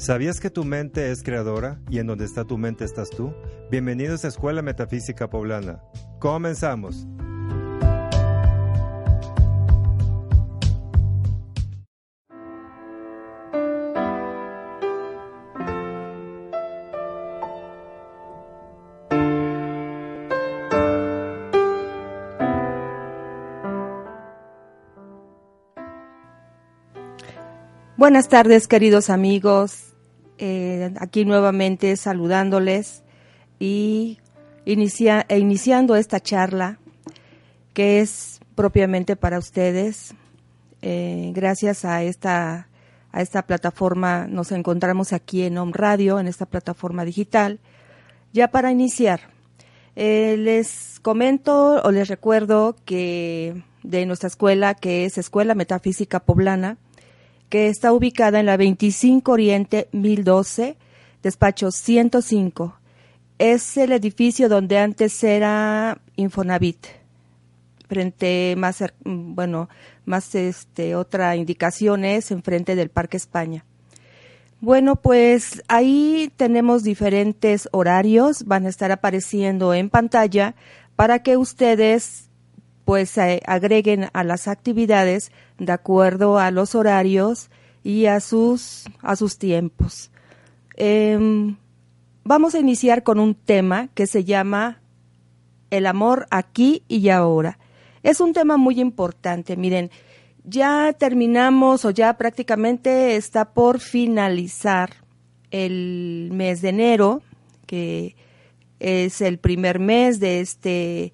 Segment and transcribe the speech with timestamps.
[0.00, 3.34] ¿Sabías que tu mente es creadora y en donde está tu mente estás tú?
[3.70, 5.82] Bienvenidos a Escuela Metafísica Poblana.
[6.18, 7.06] Comenzamos.
[27.98, 29.89] Buenas tardes, queridos amigos.
[30.42, 33.02] Eh, aquí nuevamente saludándoles
[33.58, 34.18] y
[34.64, 36.78] e iniciando esta charla
[37.74, 40.14] que es propiamente para ustedes.
[40.80, 42.68] Eh, gracias a esta,
[43.12, 47.60] a esta plataforma nos encontramos aquí en Home Radio, en esta plataforma digital.
[48.32, 49.20] Ya para iniciar,
[49.94, 56.78] eh, les comento o les recuerdo que de nuestra escuela, que es Escuela Metafísica Poblana,
[57.50, 60.76] que está ubicada en la 25 Oriente 1012,
[61.22, 62.76] despacho 105.
[63.38, 66.86] Es el edificio donde antes era Infonavit.
[67.88, 69.68] Frente más, bueno,
[70.04, 73.64] más este, otra indicación es enfrente del Parque España.
[74.60, 80.54] Bueno, pues ahí tenemos diferentes horarios, van a estar apareciendo en pantalla
[80.94, 82.29] para que ustedes
[82.90, 87.48] pues agreguen a las actividades de acuerdo a los horarios
[87.84, 90.10] y a sus, a sus tiempos.
[90.74, 91.54] Em,
[92.24, 94.80] vamos a iniciar con un tema que se llama
[95.70, 97.60] El amor aquí y ahora.
[98.02, 99.56] Es un tema muy importante.
[99.56, 99.92] Miren,
[100.42, 104.90] ya terminamos o ya prácticamente está por finalizar
[105.52, 107.22] el mes de enero,
[107.66, 108.16] que
[108.80, 111.12] es el primer mes de este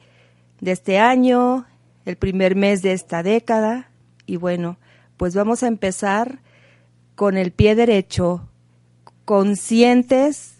[0.67, 1.65] de este año,
[2.07, 3.89] el primer mes de esta década.
[4.27, 4.79] Y bueno,
[5.17, 6.41] pues vamos a empezar
[7.15, 8.49] con el pie derecho,
[9.25, 10.57] conscientes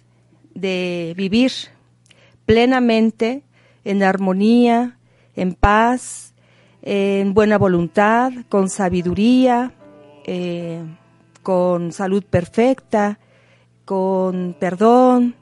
[0.55, 1.51] de vivir
[2.47, 3.43] plenamente
[3.85, 4.97] en armonía,
[5.35, 6.35] en paz,
[6.83, 9.73] en buena voluntad, con sabiduría,
[10.25, 10.85] eh,
[11.43, 13.19] con salud perfecta,
[13.85, 15.35] con perdón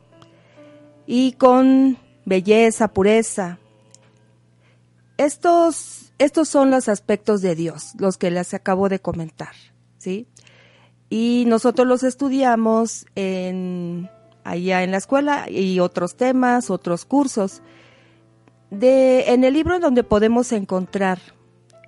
[1.06, 3.58] y con belleza, pureza,
[5.16, 9.54] estos, estos son los aspectos de Dios, los que les acabo de comentar,
[9.98, 10.26] ¿sí?
[11.08, 14.10] Y nosotros los estudiamos en,
[14.42, 17.62] allá en la escuela y otros temas, otros cursos.
[18.70, 21.20] De, en el libro donde podemos encontrar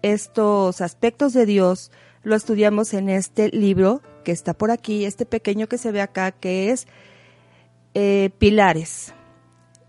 [0.03, 1.91] estos aspectos de Dios,
[2.23, 6.33] lo estudiamos en este libro que está por aquí, este pequeño que se ve acá,
[6.33, 6.87] que es
[7.95, 9.13] eh, Pilares.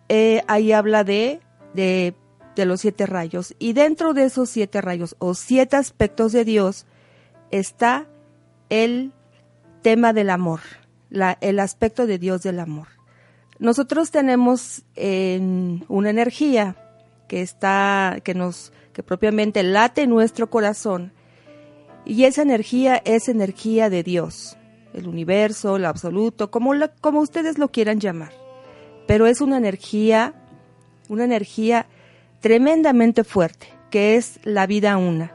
[0.09, 1.41] Eh, ahí habla de,
[1.73, 2.15] de
[2.61, 3.55] de los siete rayos.
[3.59, 6.85] Y dentro de esos siete rayos o siete aspectos de Dios
[7.51, 8.07] está
[8.69, 9.13] el
[9.81, 10.59] tema del amor,
[11.39, 12.87] el aspecto de Dios del amor.
[13.59, 16.75] Nosotros tenemos una energía
[17.27, 21.13] que está, que nos, que propiamente late nuestro corazón,
[22.05, 24.57] y esa energía es energía de Dios,
[24.93, 28.31] el universo, el absoluto, como, como ustedes lo quieran llamar.
[29.07, 30.33] Pero es una energía,
[31.09, 31.87] una energía
[32.39, 35.33] tremendamente fuerte, que es la vida una,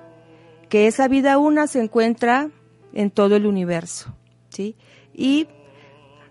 [0.68, 2.50] que esa vida una se encuentra
[2.92, 4.14] en todo el universo,
[4.48, 4.76] ¿sí?
[5.14, 5.48] Y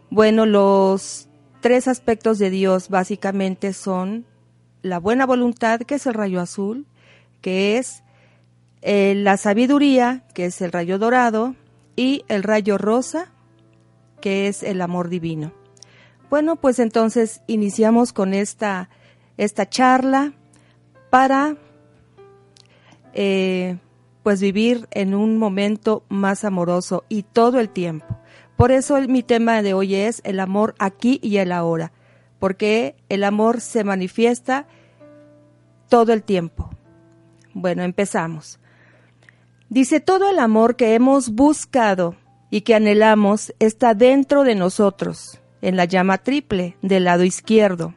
[0.09, 1.27] bueno, los
[1.61, 4.25] tres aspectos de Dios básicamente son
[4.81, 6.87] la buena voluntad, que es el rayo azul,
[7.41, 8.03] que es
[8.81, 11.55] eh, la sabiduría, que es el rayo dorado,
[11.95, 13.31] y el rayo rosa,
[14.21, 15.53] que es el amor divino.
[16.29, 18.89] Bueno, pues entonces iniciamos con esta,
[19.37, 20.33] esta charla
[21.11, 21.57] para
[23.13, 23.77] eh,
[24.23, 28.17] pues vivir en un momento más amoroso y todo el tiempo.
[28.55, 31.91] Por eso mi tema de hoy es el amor aquí y el ahora,
[32.39, 34.67] porque el amor se manifiesta
[35.89, 36.69] todo el tiempo.
[37.53, 38.59] Bueno, empezamos.
[39.69, 42.15] Dice, todo el amor que hemos buscado
[42.49, 47.93] y que anhelamos está dentro de nosotros, en la llama triple del lado izquierdo,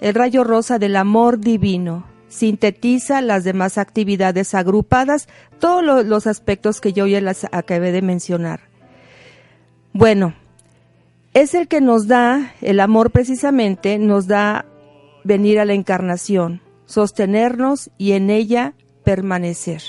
[0.00, 5.28] el rayo rosa del amor divino, sintetiza las demás actividades agrupadas,
[5.58, 8.60] todos los aspectos que yo ya las acabé de mencionar.
[9.92, 10.34] Bueno,
[11.34, 14.66] es el que nos da, el amor precisamente, nos da
[15.24, 19.82] venir a la encarnación, sostenernos y en ella permanecer.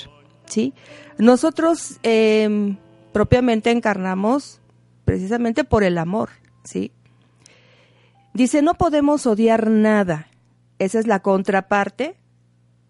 [0.46, 0.74] ¿sí?
[1.18, 2.76] Nosotros em,
[3.12, 4.60] propiamente encarnamos
[5.04, 6.30] precisamente por el amor.
[6.64, 6.92] ¿sí?
[8.32, 10.28] Dice, no podemos odiar nada.
[10.78, 12.16] Esa es la contraparte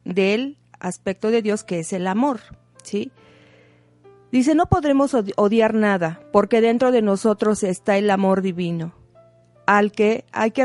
[0.05, 2.41] del aspecto de Dios que es el amor,
[2.83, 3.13] ¿sí?
[4.33, 8.95] Dice, no podremos odiar nada, porque dentro de nosotros está el amor divino,
[9.67, 10.63] al que hay que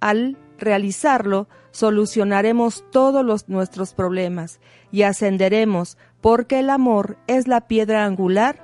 [0.00, 4.58] al realizarlo solucionaremos todos los, nuestros problemas
[4.90, 8.60] y ascenderemos, porque el amor es la piedra angular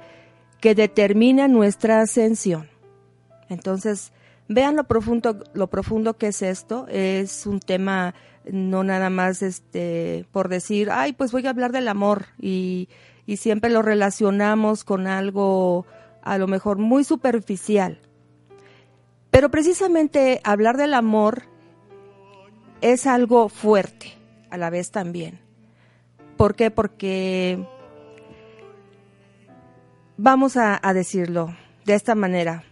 [0.60, 2.68] que determina nuestra ascensión.
[3.48, 4.12] Entonces,
[4.48, 6.86] vean lo profundo, lo profundo que es esto.
[6.88, 8.14] Es un tema
[8.50, 12.88] no nada más este por decir, ay, pues voy a hablar del amor y,
[13.26, 15.86] y siempre lo relacionamos con algo
[16.22, 18.00] a lo mejor muy superficial.
[19.30, 21.42] Pero precisamente hablar del amor
[22.80, 24.14] es algo fuerte
[24.50, 25.40] a la vez también.
[26.36, 26.70] ¿Por qué?
[26.70, 27.66] Porque
[30.16, 31.54] vamos a, decirlo
[31.84, 32.64] de esta manera.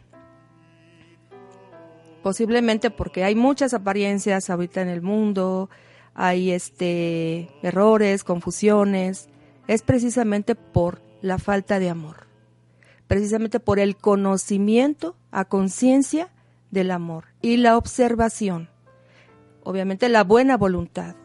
[2.25, 5.71] Posiblemente porque hay muchas apariencias ahorita en el mundo,
[6.15, 9.29] hay este errores, confusiones,
[9.69, 12.26] es precisamente por la falta de amor.
[13.06, 16.32] Precisamente por el conocimiento a conciencia
[16.73, 18.75] del amor y la observación
[19.65, 21.17] obviamente la buena voluntad.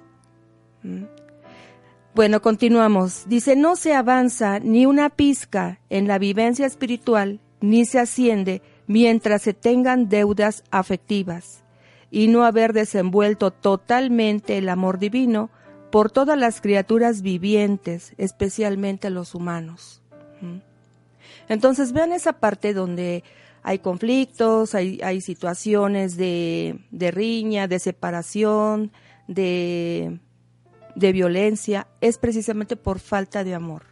[2.16, 3.26] Bueno, continuamos.
[3.28, 9.44] Dice, no se avanza ni una pizca en la vivencia espiritual, ni se asciende mientras
[9.44, 11.64] se tengan deudas afectivas,
[12.10, 15.52] y no haber desenvuelto totalmente el amor divino
[15.92, 20.02] por todas las criaturas vivientes, especialmente los humanos.
[20.42, 20.58] ¿Mm?
[21.50, 23.24] Entonces vean esa parte donde
[23.62, 28.92] hay conflictos, hay, hay situaciones de, de, riña, de separación,
[29.28, 30.20] de,
[30.96, 33.84] de violencia, es precisamente por falta de amor.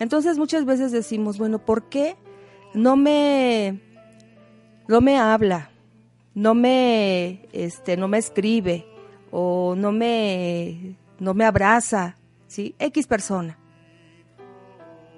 [0.00, 2.16] Entonces muchas veces decimos, bueno, ¿por qué
[2.74, 3.93] no me,
[4.88, 5.70] no me habla,
[6.34, 8.86] no me, este, no me escribe
[9.30, 12.16] o no me, no me abraza,
[12.46, 12.74] ¿sí?
[12.78, 13.58] X persona.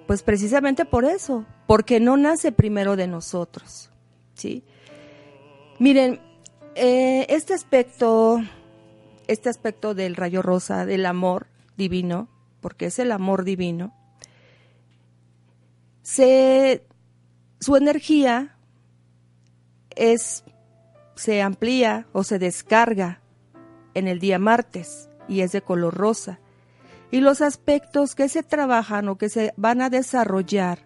[0.06, 3.90] Pues precisamente por eso, porque no nace primero de nosotros,
[4.34, 4.62] ¿sí?
[5.78, 6.20] Miren,
[6.74, 8.40] eh, este aspecto,
[9.26, 12.28] este aspecto del rayo rosa, del amor divino,
[12.60, 13.94] porque es el amor divino,
[16.02, 16.86] se,
[17.58, 18.55] su energía
[19.96, 20.44] es,
[21.14, 23.20] se amplía o se descarga
[23.94, 26.38] en el día martes y es de color rosa
[27.10, 30.80] y los aspectos que se trabajan o que se van a desarrollar,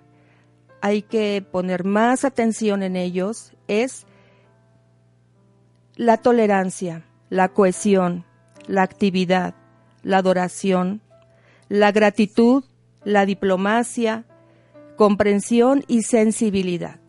[0.83, 4.07] hay que poner más atención en ellos, es
[5.97, 8.25] la tolerancia, la cohesión,
[8.67, 9.55] la actividad,
[10.03, 11.03] la adoración,
[11.69, 12.65] la gratitud,
[13.05, 14.25] la diplomacia,
[14.97, 17.00] comprensión y sensibilidad.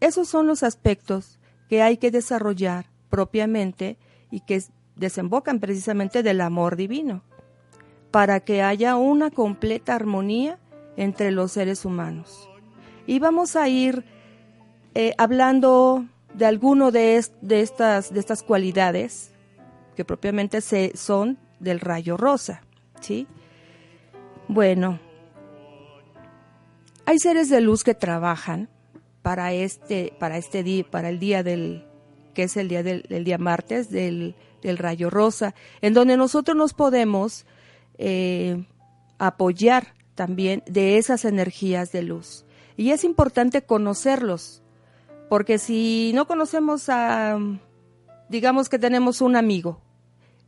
[0.00, 1.38] Esos son los aspectos
[1.68, 3.98] que hay que desarrollar propiamente
[4.30, 4.62] y que
[4.96, 7.22] desembocan precisamente del amor divino
[8.10, 10.58] para que haya una completa armonía
[10.96, 12.48] entre los seres humanos.
[13.06, 14.04] Y vamos a ir
[14.94, 16.04] eh, hablando
[16.34, 19.32] de alguno de, estas, de estas cualidades
[19.96, 22.62] que propiamente se, son del rayo rosa.
[23.00, 23.26] ¿sí?
[24.48, 24.98] Bueno,
[27.06, 28.68] hay seres de luz que trabajan
[29.22, 31.84] para este, para este día, para el día del,
[32.34, 36.72] que es el día del, día martes del, del rayo rosa, en donde nosotros nos
[36.72, 37.46] podemos
[37.98, 38.64] eh,
[39.18, 42.44] apoyar también de esas energías de luz.
[42.76, 44.62] Y es importante conocerlos,
[45.28, 47.38] porque si no conocemos a,
[48.28, 49.80] digamos que tenemos un amigo,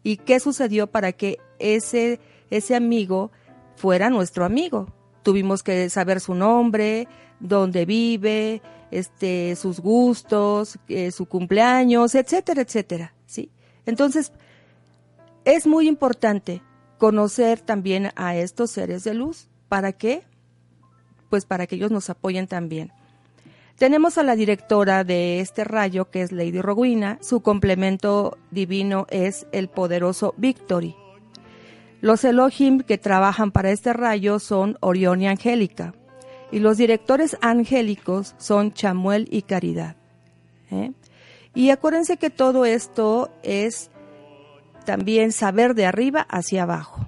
[0.02, 3.30] ¿y qué sucedió para que ese, ese amigo
[3.76, 4.86] fuera nuestro amigo?
[5.22, 7.08] Tuvimos que saber su nombre,
[7.40, 13.50] dónde vive, este, sus gustos, eh, su cumpleaños, etcétera, etcétera, ¿sí?
[13.86, 14.32] Entonces,
[15.44, 16.62] es muy importante
[16.98, 19.48] conocer también a estos seres de luz.
[19.68, 20.22] ¿Para qué?
[21.30, 22.92] Pues para que ellos nos apoyen también.
[23.76, 27.18] Tenemos a la directora de este rayo, que es Lady Rowena.
[27.20, 30.94] Su complemento divino es el poderoso Victory.
[32.02, 35.94] Los Elohim que trabajan para este rayo son Orión y Angélica.
[36.50, 39.94] Y los directores angélicos son Chamuel y Caridad.
[40.72, 40.90] ¿eh?
[41.54, 43.92] Y acuérdense que todo esto es
[44.84, 47.06] también saber de arriba hacia abajo.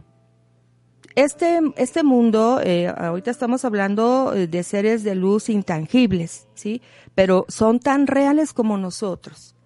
[1.17, 6.83] Este, este mundo, eh, ahorita estamos hablando eh, de seres de luz intangibles, ¿sí?
[7.17, 9.57] Pero son tan reales como nosotros.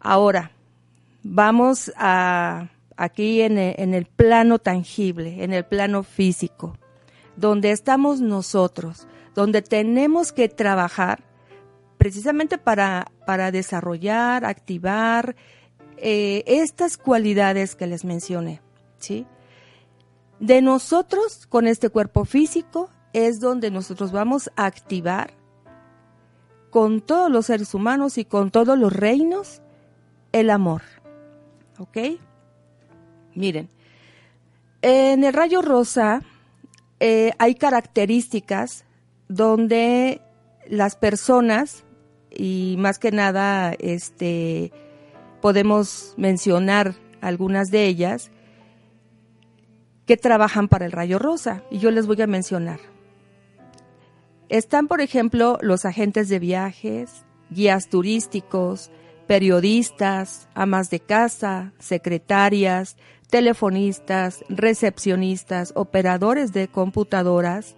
[0.00, 0.50] Ahora,
[1.22, 6.76] vamos a, aquí en el, en el plano tangible, en el plano físico,
[7.36, 11.24] donde estamos nosotros, donde tenemos que trabajar
[11.98, 15.36] precisamente para, para desarrollar, activar,
[15.96, 18.60] eh, estas cualidades que les mencioné,
[18.98, 19.26] ¿sí?
[20.40, 25.32] De nosotros, con este cuerpo físico, es donde nosotros vamos a activar
[26.70, 29.62] con todos los seres humanos y con todos los reinos
[30.32, 30.82] el amor.
[31.78, 31.98] ¿Ok?
[33.34, 33.68] Miren,
[34.82, 36.22] en el rayo rosa
[37.00, 38.84] eh, hay características
[39.28, 40.20] donde
[40.68, 41.84] las personas,
[42.30, 44.72] y más que nada, este,
[45.40, 48.30] podemos mencionar algunas de ellas,
[50.06, 52.80] que trabajan para el rayo rosa, y yo les voy a mencionar.
[54.48, 58.90] Están, por ejemplo, los agentes de viajes, guías turísticos,
[59.26, 62.96] periodistas, amas de casa, secretarias,
[63.34, 67.74] telefonistas, recepcionistas, operadores de computadoras,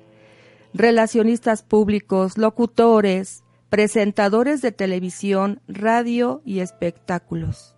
[0.74, 7.74] relacionistas públicos, locutores, presentadores de televisión, radio y espectáculos.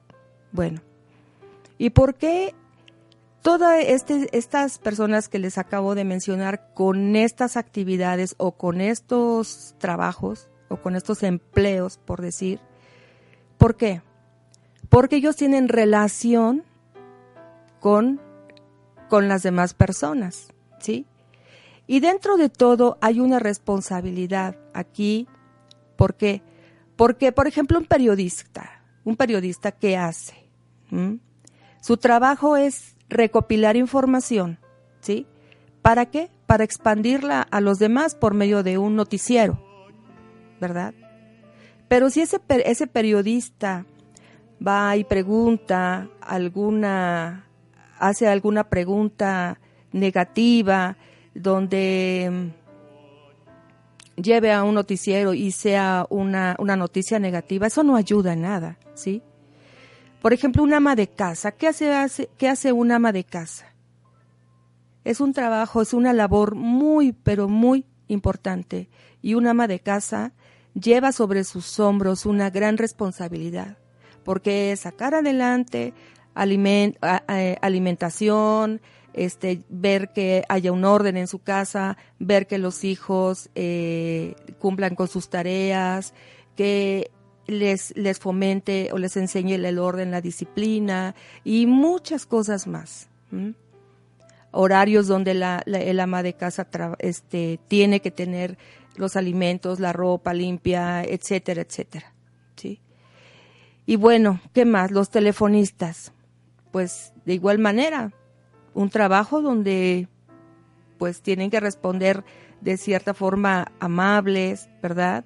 [0.50, 0.80] Bueno,
[1.78, 2.52] ¿y por qué
[3.42, 9.76] todas este, estas personas que les acabo de mencionar con estas actividades o con estos
[9.78, 12.58] trabajos o con estos empleos, por decir,
[13.56, 14.02] ¿por qué?
[14.88, 16.64] Porque ellos tienen relación
[17.80, 18.20] con,
[19.08, 20.48] con las demás personas,
[20.80, 21.06] ¿sí?
[21.86, 25.26] Y dentro de todo hay una responsabilidad aquí.
[25.96, 26.42] ¿Por qué?
[26.96, 30.50] Porque, por ejemplo, un periodista, un periodista, ¿qué hace?
[30.90, 31.14] ¿Mm?
[31.80, 34.58] Su trabajo es recopilar información,
[35.00, 35.26] ¿sí?
[35.80, 36.30] ¿Para qué?
[36.46, 39.64] Para expandirla a los demás por medio de un noticiero,
[40.60, 40.92] ¿verdad?
[41.88, 43.86] Pero si ese, ese periodista
[44.64, 47.47] va y pregunta alguna,
[47.98, 49.60] hace alguna pregunta
[49.92, 50.96] negativa,
[51.34, 52.52] donde
[54.16, 58.42] mm, lleve a un noticiero y sea una, una noticia negativa, eso no ayuda en
[58.42, 59.22] nada, ¿sí?
[60.20, 61.52] Por ejemplo, un ama de casa.
[61.52, 63.72] ¿Qué hace, hace, ¿Qué hace un ama de casa?
[65.04, 68.88] Es un trabajo, es una labor muy, pero muy importante.
[69.22, 70.32] Y un ama de casa
[70.74, 73.78] lleva sobre sus hombros una gran responsabilidad,
[74.24, 75.94] porque es sacar adelante
[76.38, 76.96] aliment,
[77.60, 78.80] alimentación,
[79.12, 84.94] este, ver que haya un orden en su casa, ver que los hijos eh, cumplan
[84.94, 86.14] con sus tareas,
[86.54, 87.10] que
[87.46, 93.08] les, les fomente o les enseñe el orden, la disciplina y muchas cosas más.
[94.52, 96.68] Horarios donde la, el ama de casa
[97.00, 98.56] este, tiene que tener
[98.96, 102.12] los alimentos, la ropa limpia, etcétera, etcétera.
[102.56, 102.80] ¿sí?
[103.86, 104.90] Y bueno, ¿qué más?
[104.90, 106.12] Los telefonistas.
[106.70, 108.12] Pues de igual manera,
[108.74, 110.08] un trabajo donde
[110.98, 112.24] pues tienen que responder
[112.60, 115.24] de cierta forma amables, ¿verdad?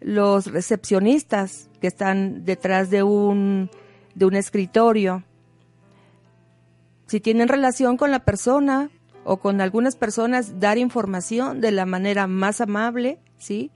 [0.00, 3.70] los recepcionistas que están detrás de un,
[4.14, 5.24] de un escritorio.
[7.06, 8.90] Si tienen relación con la persona
[9.24, 13.70] o con algunas personas, dar información de la manera más amable, ¿sí?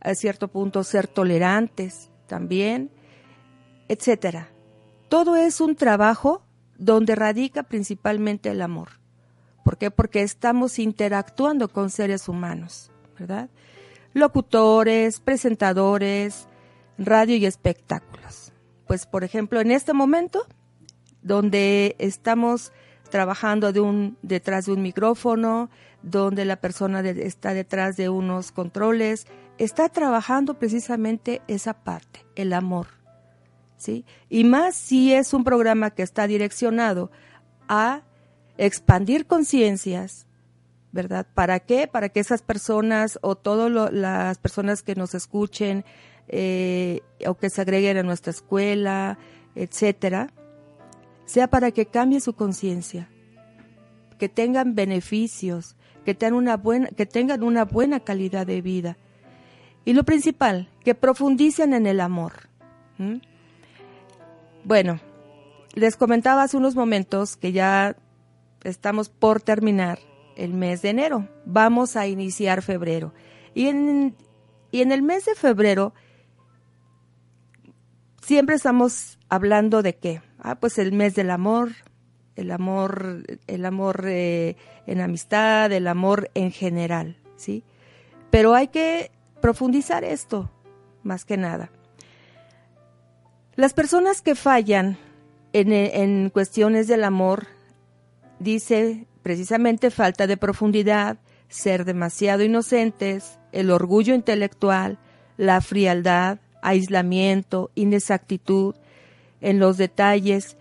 [0.00, 2.90] A cierto punto ser tolerantes también,
[3.88, 4.48] etcétera.
[5.08, 6.42] Todo es un trabajo
[6.78, 8.88] donde radica principalmente el amor.
[9.64, 9.90] ¿Por qué?
[9.90, 13.48] Porque estamos interactuando con seres humanos, ¿verdad?
[14.16, 16.48] locutores, presentadores,
[16.96, 18.52] radio y espectáculos.
[18.86, 20.46] Pues por ejemplo, en este momento,
[21.20, 22.72] donde estamos
[23.10, 25.68] trabajando de un, detrás de un micrófono,
[26.02, 29.26] donde la persona está detrás de unos controles,
[29.58, 32.86] está trabajando precisamente esa parte, el amor.
[33.76, 34.04] ¿Sí?
[34.28, 37.10] Y más si es un programa que está direccionado
[37.68, 38.02] a
[38.58, 40.26] expandir conciencias,
[40.92, 41.26] ¿verdad?
[41.34, 41.86] ¿Para qué?
[41.86, 45.84] Para que esas personas o todas las personas que nos escuchen
[46.28, 49.18] eh, o que se agreguen a nuestra escuela,
[49.54, 50.32] etcétera,
[51.24, 53.08] sea para que cambie su conciencia,
[54.18, 58.96] que tengan beneficios, que tengan una buena, que tengan una buena calidad de vida.
[59.84, 62.48] Y lo principal, que profundicen en el amor.
[64.66, 64.98] Bueno,
[65.74, 67.94] les comentaba hace unos momentos que ya
[68.64, 70.00] estamos por terminar
[70.36, 71.28] el mes de enero.
[71.44, 73.14] Vamos a iniciar febrero.
[73.54, 74.16] Y en,
[74.72, 75.94] y en el mes de febrero
[78.20, 80.20] siempre estamos hablando de qué?
[80.40, 81.70] Ah, pues el mes del amor,
[82.34, 84.56] el amor, el amor eh,
[84.88, 87.62] en amistad, el amor en general, ¿sí?
[88.32, 90.50] Pero hay que profundizar esto,
[91.04, 91.70] más que nada.
[93.56, 94.98] Las personas que fallan
[95.54, 97.46] en, en cuestiones del amor,
[98.38, 104.98] dice precisamente falta de profundidad, ser demasiado inocentes, el orgullo intelectual,
[105.38, 108.74] la frialdad, aislamiento, inexactitud
[109.40, 110.58] en los detalles,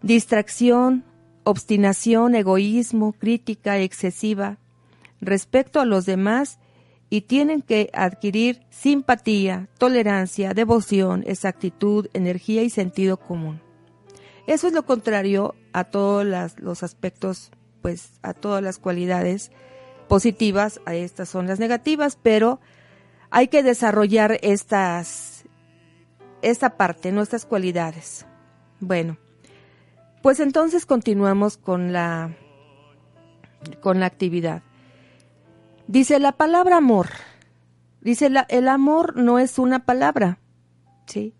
[0.00, 1.04] distracción,
[1.44, 4.56] obstinación, egoísmo, crítica excesiva,
[5.20, 6.58] respecto a los demás
[7.10, 13.60] y tienen que adquirir simpatía, tolerancia, devoción, exactitud, energía y sentido común.
[14.46, 16.26] Eso es lo contrario a todos
[16.58, 17.50] los aspectos,
[17.82, 19.50] pues a todas las cualidades
[20.08, 22.60] positivas, a estas son las negativas, pero
[23.30, 25.44] hay que desarrollar estas,
[26.42, 28.26] esta parte, nuestras cualidades.
[28.80, 29.18] Bueno,
[30.22, 32.34] pues entonces continuamos con la,
[33.80, 34.62] con la actividad.
[35.88, 37.08] Dice la palabra amor.
[38.02, 40.38] Dice la, el amor no es una palabra,
[41.06, 41.34] ¿sí?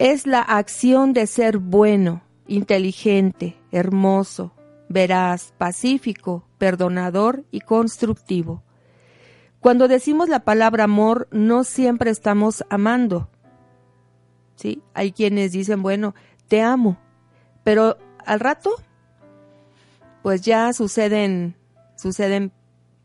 [0.00, 4.52] Es la acción de ser bueno, inteligente, hermoso,
[4.88, 8.64] veraz, pacífico, perdonador y constructivo.
[9.60, 13.30] Cuando decimos la palabra amor, no siempre estamos amando.
[14.56, 14.82] ¿Sí?
[14.92, 16.16] Hay quienes dicen, bueno,
[16.48, 16.98] te amo,
[17.62, 17.96] pero
[18.26, 18.70] al rato,
[20.22, 21.54] pues ya suceden,
[21.96, 22.52] suceden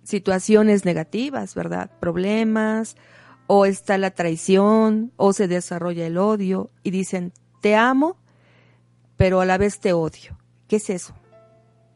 [0.06, 1.92] situaciones negativas, ¿verdad?
[2.00, 2.96] Problemas,
[3.48, 8.18] o está la traición, o se desarrolla el odio, y dicen, te amo,
[9.18, 10.38] pero a la vez te odio.
[10.68, 11.14] ¿Qué es eso?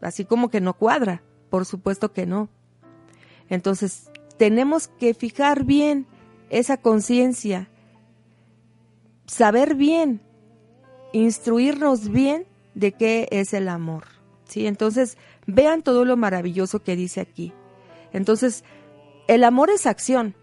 [0.01, 2.49] Así como que no cuadra, por supuesto que no.
[3.47, 6.07] Entonces, tenemos que fijar bien
[6.49, 7.69] esa conciencia,
[9.25, 10.21] saber bien,
[11.13, 14.05] instruirnos bien de qué es el amor.
[14.45, 14.67] ¿sí?
[14.67, 17.53] Entonces, vean todo lo maravilloso que dice aquí.
[18.13, 18.63] Entonces,
[19.27, 20.35] el amor es acción.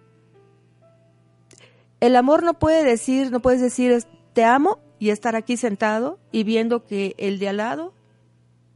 [2.00, 6.44] El amor no puede decir, no puedes decir te amo y estar aquí sentado y
[6.44, 7.94] viendo que el de al lado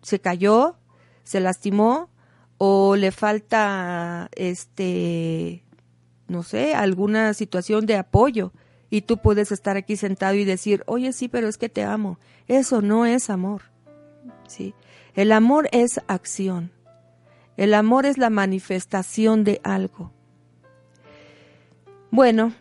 [0.03, 0.77] se cayó,
[1.23, 2.09] se lastimó
[2.57, 5.65] o le falta este
[6.29, 8.53] no sé, alguna situación de apoyo
[8.89, 12.19] y tú puedes estar aquí sentado y decir, "Oye, sí, pero es que te amo."
[12.47, 13.63] Eso no es amor.
[14.49, 14.75] ¿Sí?
[15.15, 16.73] El amor es acción.
[17.61, 20.11] El amor es la manifestación de algo.
[22.11, 22.55] Bueno,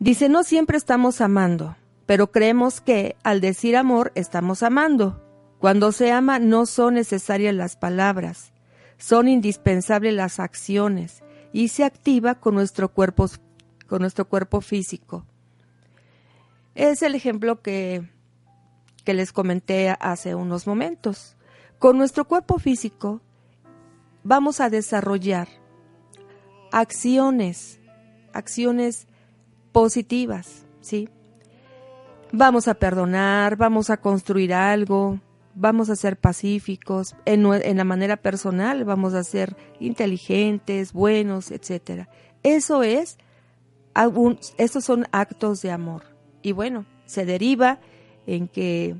[0.00, 5.24] dice, no siempre estamos amando, pero creemos que al decir amor estamos amando.
[5.58, 8.52] Cuando se ama no son necesarias las palabras,
[8.98, 11.22] son indispensables las acciones
[11.54, 13.30] y se activa con nuestro cuerpo,
[13.86, 15.24] con nuestro cuerpo físico.
[16.74, 18.10] Es el ejemplo que,
[19.04, 21.34] que les comenté hace unos momentos.
[21.78, 23.22] Con nuestro cuerpo físico
[24.24, 25.48] vamos a desarrollar
[26.70, 27.80] acciones,
[28.32, 29.06] acciones
[29.72, 31.08] positivas, ¿sí?
[32.32, 35.20] Vamos a perdonar, vamos a construir algo,
[35.54, 42.08] vamos a ser pacíficos, en, la manera personal vamos a ser inteligentes, buenos, etcétera.
[42.42, 43.18] Eso es,
[44.56, 46.04] estos son actos de amor.
[46.40, 47.80] Y bueno, se deriva
[48.26, 48.96] en que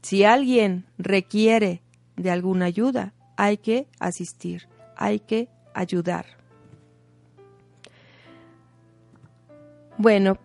[0.00, 1.82] si alguien requiere
[2.16, 6.26] de alguna ayuda, hay que asistir, hay que ayudar.
[9.98, 10.38] Bueno,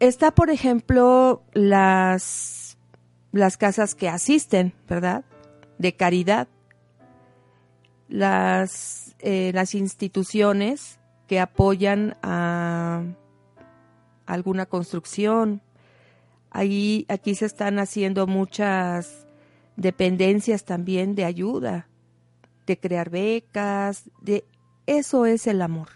[0.00, 2.78] está por ejemplo las,
[3.32, 5.24] las casas que asisten, ¿verdad?
[5.78, 6.48] De caridad.
[8.08, 13.04] Las, eh, las instituciones que apoyan a
[14.26, 15.62] alguna construcción.
[16.50, 19.26] Ahí, aquí se están haciendo muchas
[19.76, 21.89] dependencias también de ayuda
[22.70, 24.44] de crear becas, de
[24.86, 25.88] eso es el amor,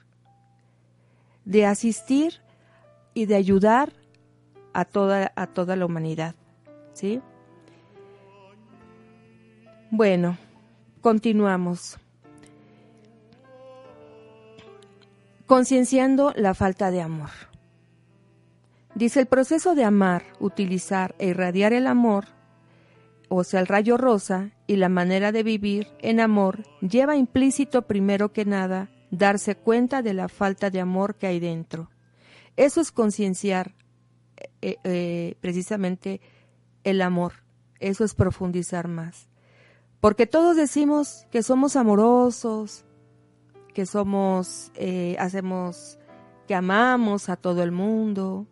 [1.45, 2.41] de asistir
[3.15, 3.93] y de ayudar
[4.73, 6.35] a toda, a toda la humanidad.
[6.93, 7.23] ¿Sí?
[9.93, 10.37] Bueno,
[11.01, 11.97] continuamos.
[15.47, 17.31] Concienciando la falta de amor.
[18.97, 22.34] Dice el proceso de amar, utilizar e irradiar el amor
[23.29, 28.33] o sea, el rayo rosa y la manera de vivir en amor lleva implícito primero
[28.33, 31.91] que nada darse cuenta de la falta de amor que hay dentro.
[32.57, 33.75] Eso es concienciar
[34.61, 36.21] eh, eh, precisamente
[36.85, 37.45] el amor,
[37.81, 39.29] eso es profundizar más.
[40.01, 42.85] Porque todos decimos que somos amorosos,
[43.73, 45.99] que somos, eh, hacemos,
[46.47, 48.47] que amamos a todo el mundo,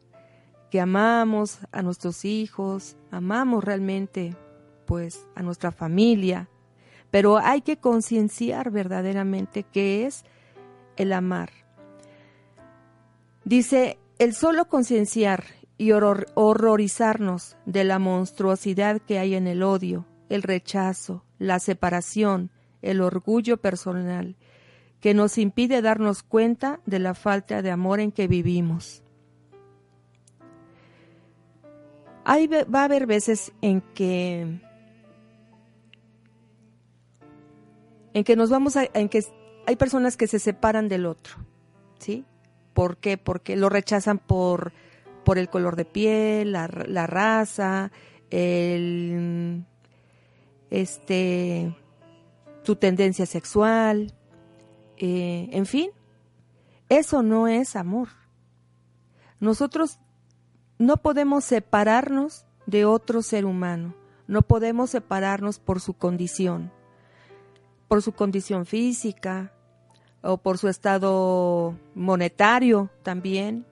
[0.70, 4.34] que amamos a nuestros hijos, amamos realmente
[4.92, 6.50] pues a nuestra familia,
[7.10, 10.22] pero hay que concienciar verdaderamente qué es
[10.98, 11.48] el amar.
[13.42, 15.44] Dice, el solo concienciar
[15.78, 22.50] y horrorizarnos de la monstruosidad que hay en el odio, el rechazo, la separación,
[22.82, 24.36] el orgullo personal,
[25.00, 29.02] que nos impide darnos cuenta de la falta de amor en que vivimos.
[32.24, 34.60] Hay, va a haber veces en que
[38.14, 39.24] en que nos vamos a, en que
[39.66, 41.36] hay personas que se separan del otro,
[41.98, 42.24] ¿sí?
[42.74, 43.18] ¿Por qué?
[43.18, 44.72] Porque lo rechazan por,
[45.24, 47.92] por el color de piel, la, la raza,
[48.30, 49.64] el,
[50.70, 51.76] este,
[52.62, 54.14] su tendencia sexual,
[54.96, 55.90] eh, en fin,
[56.88, 58.08] eso no es amor.
[59.40, 59.98] Nosotros
[60.78, 63.94] no podemos separarnos de otro ser humano,
[64.26, 66.72] no podemos separarnos por su condición,
[67.92, 69.52] por su condición física
[70.22, 73.66] o por su estado monetario también,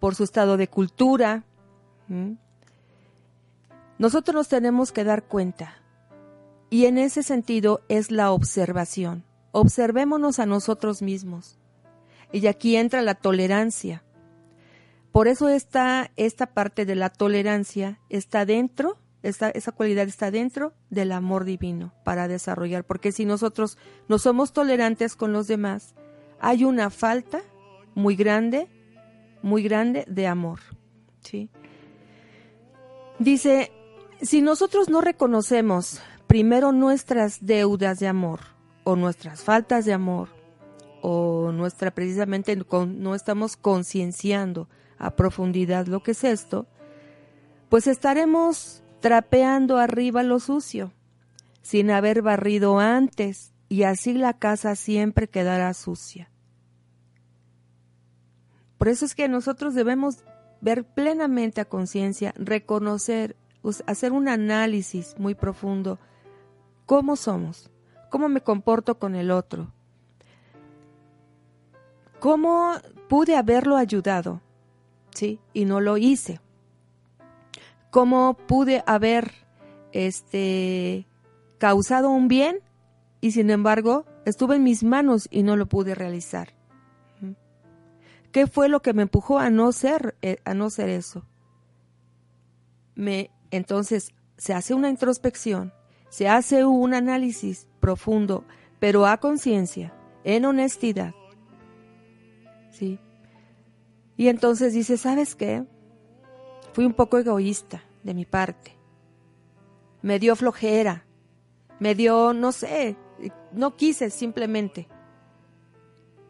[0.00, 1.44] por su estado de cultura.
[3.96, 5.76] Nosotros nos tenemos que dar cuenta
[6.68, 9.22] y en ese sentido es la observación.
[9.52, 11.60] Observémonos a nosotros mismos.
[12.32, 14.02] Y aquí entra la tolerancia.
[15.12, 18.98] Por eso está esta parte de la tolerancia está dentro,
[19.28, 22.84] esta, esa cualidad está dentro del amor divino para desarrollar.
[22.84, 25.94] Porque si nosotros no somos tolerantes con los demás,
[26.40, 27.42] hay una falta
[27.94, 28.68] muy grande,
[29.42, 30.60] muy grande de amor.
[31.20, 31.50] ¿sí?
[33.18, 33.72] Dice,
[34.22, 38.40] si nosotros no reconocemos primero nuestras deudas de amor
[38.84, 40.28] o nuestras faltas de amor
[41.02, 46.66] o nuestra precisamente no estamos concienciando a profundidad lo que es esto,
[47.68, 50.92] pues estaremos trapeando arriba lo sucio,
[51.62, 56.30] sin haber barrido antes, y así la casa siempre quedará sucia.
[58.78, 60.24] Por eso es que nosotros debemos
[60.60, 63.36] ver plenamente a conciencia, reconocer,
[63.86, 65.98] hacer un análisis muy profundo
[66.86, 67.70] cómo somos,
[68.08, 69.72] cómo me comporto con el otro,
[72.18, 72.72] cómo
[73.08, 74.40] pude haberlo ayudado,
[75.12, 75.38] ¿sí?
[75.52, 76.40] Y no lo hice.
[77.90, 79.32] Cómo pude haber
[79.92, 81.06] este
[81.58, 82.60] causado un bien
[83.20, 86.54] y sin embargo estuve en mis manos y no lo pude realizar.
[88.30, 91.24] ¿Qué fue lo que me empujó a no ser eh, a no ser eso?
[92.94, 95.72] Me entonces se hace una introspección
[96.08, 98.44] se hace un análisis profundo,
[98.80, 99.92] pero a conciencia,
[100.24, 101.14] en honestidad.
[102.70, 102.98] ¿Sí?
[104.16, 105.64] Y entonces dice, ¿sabes qué?
[106.78, 108.76] Fui un poco egoísta de mi parte.
[110.00, 111.06] Me dio flojera.
[111.80, 112.96] Me dio, no sé,
[113.50, 114.86] no quise simplemente.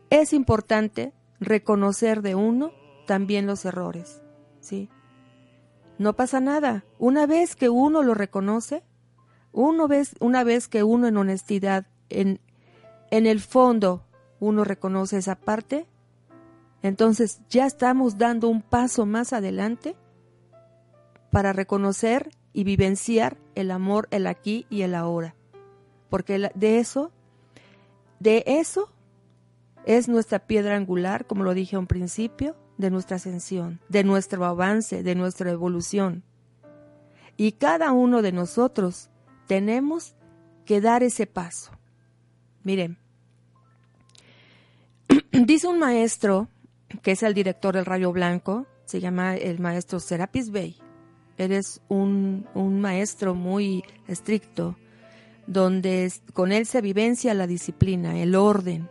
[0.08, 2.72] Es importante reconocer de uno
[3.06, 4.22] también los errores,
[4.60, 4.88] ¿sí?
[5.98, 6.82] No pasa nada.
[6.98, 8.82] Una vez que uno lo reconoce,
[9.52, 9.86] uno
[10.20, 12.40] una vez que uno en honestidad, en,
[13.10, 14.06] en el fondo,
[14.40, 15.86] uno reconoce esa parte,
[16.80, 19.94] entonces ya estamos dando un paso más adelante
[21.30, 25.34] para reconocer y vivenciar el amor, el aquí y el ahora.
[26.08, 27.12] Porque de eso,
[28.20, 28.92] de eso
[29.84, 34.44] es nuestra piedra angular, como lo dije a un principio, de nuestra ascensión, de nuestro
[34.44, 36.22] avance, de nuestra evolución.
[37.36, 39.10] Y cada uno de nosotros
[39.46, 40.14] tenemos
[40.64, 41.72] que dar ese paso.
[42.62, 42.98] Miren,
[45.32, 46.48] dice un maestro,
[47.02, 50.76] que es el director del Rayo Blanco, se llama el maestro Serapis Bey.
[51.38, 54.76] Eres un, un maestro muy estricto,
[55.46, 58.90] donde con él se vivencia la disciplina, el orden,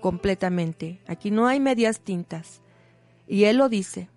[0.00, 1.00] completamente.
[1.06, 2.60] Aquí no hay medias tintas.
[3.26, 4.10] Y él lo dice,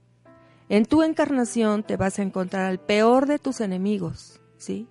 [0.69, 4.89] en tu encarnación te vas a encontrar al peor de tus enemigos, ¿sí?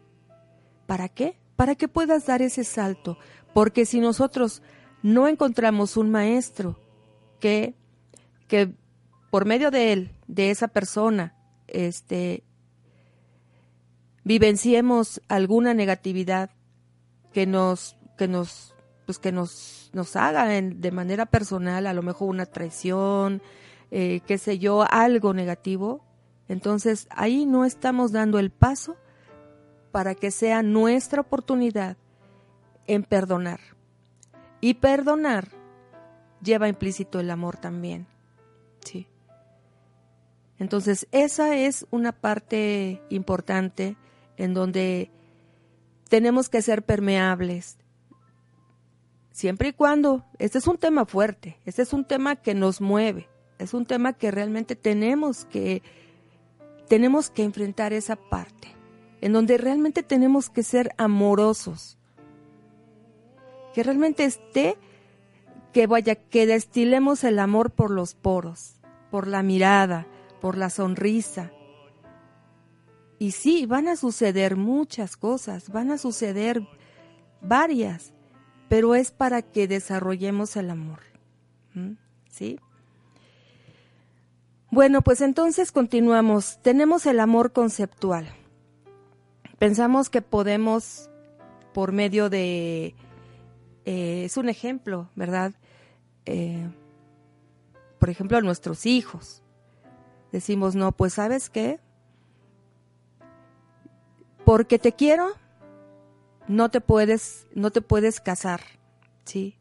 [0.87, 1.37] ¿Para qué?
[1.55, 3.19] Para que puedas dar ese salto.
[3.53, 4.63] Porque si nosotros
[5.03, 6.81] no encontramos un maestro
[7.41, 7.75] que,
[8.49, 8.73] que
[9.31, 11.36] por medio de él, de esa persona,
[11.69, 12.45] este,
[14.25, 16.51] vivenciemos alguna negatividad
[17.33, 18.75] que nos, que nos,
[19.05, 23.43] pues que nos, nos haga de manera personal, a lo mejor una traición,
[23.91, 26.05] eh, qué sé yo, algo negativo,
[26.49, 28.97] entonces ahí no estamos dando el paso
[29.93, 31.97] para que sea nuestra oportunidad
[32.87, 33.61] en perdonar.
[34.61, 35.49] Y perdonar
[36.43, 38.07] lleva implícito el amor también.
[40.59, 43.97] Entonces, esa es una parte importante
[44.37, 45.11] en donde
[46.09, 47.77] tenemos que ser permeables.
[49.33, 53.29] Siempre y cuando, este es un tema fuerte, este es un tema que nos mueve,
[53.59, 55.83] es un tema que realmente tenemos que
[56.89, 58.69] tenemos que enfrentar esa parte
[59.21, 61.99] en donde realmente tenemos que ser amorosos,
[63.75, 64.79] que realmente esté,
[65.73, 68.77] que vaya, que destilemos el amor por los poros,
[69.11, 70.07] por la mirada,
[70.41, 71.51] por la sonrisa.
[73.19, 76.63] Y sí, van a suceder muchas cosas, van a suceder
[77.41, 78.13] varias,
[78.69, 81.01] pero es para que desarrollemos el amor.
[82.31, 82.59] ¿Sí?
[84.71, 86.59] Bueno, pues entonces continuamos.
[86.63, 88.29] Tenemos el amor conceptual.
[89.59, 91.11] Pensamos que podemos,
[91.73, 92.95] por medio de...
[93.87, 95.55] Eh, es un ejemplo, ¿verdad?
[96.27, 96.69] Eh,
[97.99, 99.43] por ejemplo, a nuestros hijos.
[100.37, 101.81] Decimos, no, pues sabes qué?
[104.45, 105.31] Porque te quiero,
[106.47, 108.61] no te puedes, no te puedes casar,
[109.25, 109.57] ¿sí?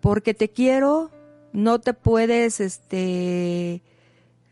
[0.00, 1.10] Porque te quiero,
[1.52, 3.82] no te puedes, este,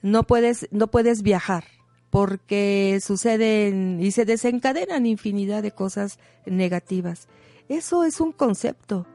[0.03, 1.65] no puedes, no puedes viajar,
[2.11, 7.27] porque suceden y se desencadenan infinidad de cosas negativas.
[7.71, 9.07] Eso es un concepto.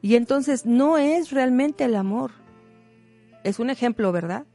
[0.00, 2.32] Y entonces no es realmente el amor.
[3.44, 4.46] Es un ejemplo, ¿verdad?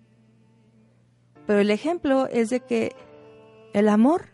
[1.47, 2.95] Pero el ejemplo es de que
[3.73, 4.25] el amor,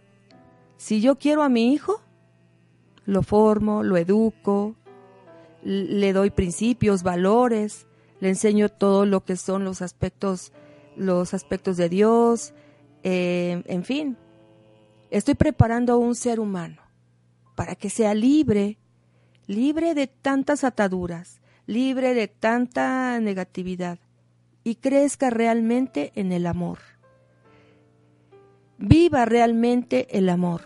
[0.77, 2.01] si yo quiero a mi hijo,
[3.05, 4.75] lo formo, lo educo,
[5.61, 7.87] le doy principios, valores,
[8.19, 10.51] le enseño todo lo que son los aspectos,
[10.97, 12.53] los aspectos de Dios,
[13.03, 14.17] eh, en fin,
[15.11, 16.81] estoy preparando a un ser humano
[17.53, 18.79] para que sea libre,
[19.45, 23.99] libre de tantas ataduras, libre de tanta negatividad
[24.63, 26.92] y crezca realmente en el amor.
[28.85, 30.61] Viva realmente el amor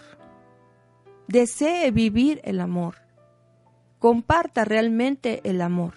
[1.28, 2.96] desee vivir el amor,
[4.00, 5.94] comparta realmente el amor.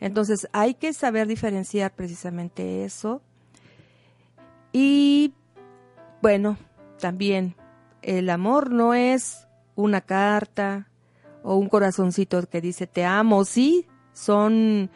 [0.00, 3.22] Entonces hay que saber diferenciar precisamente eso.
[4.70, 5.32] Y
[6.20, 6.58] bueno,
[6.98, 7.56] también
[8.02, 10.88] el amor no es una carta
[11.42, 14.90] o un corazoncito que dice te amo, sí, son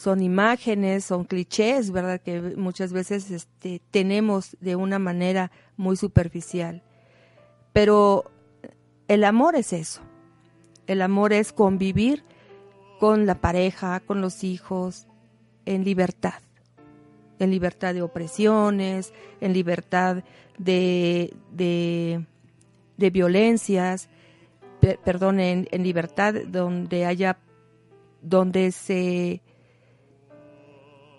[0.00, 2.22] son imágenes, son clichés, ¿verdad?
[2.22, 6.82] Que muchas veces este, tenemos de una manera muy superficial.
[7.74, 8.30] Pero
[9.08, 10.00] el amor es eso.
[10.86, 12.24] El amor es convivir
[12.98, 15.06] con la pareja, con los hijos,
[15.66, 16.40] en libertad.
[17.38, 20.24] En libertad de opresiones, en libertad
[20.56, 24.08] de, de, violencias,
[25.04, 27.36] perdón, en, en libertad donde haya,
[28.22, 29.42] donde se,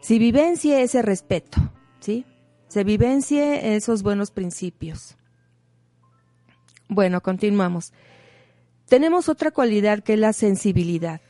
[0.01, 1.57] si vivencie ese respeto,
[1.99, 2.25] ¿sí?
[2.67, 5.15] Se vivencie esos buenos principios.
[6.89, 7.93] Bueno, continuamos.
[8.87, 11.21] Tenemos otra cualidad que es la sensibilidad.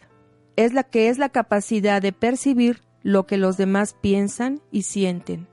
[0.56, 5.48] Es la que es la capacidad de percibir lo que los demás piensan y sienten.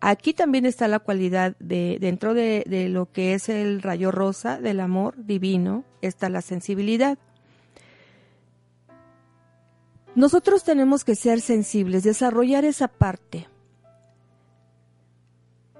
[0.00, 4.60] Aquí también está la cualidad de, dentro de, de lo que es el rayo rosa
[4.60, 7.18] del amor divino, está la sensibilidad.
[10.18, 13.46] Nosotros tenemos que ser sensibles, desarrollar esa parte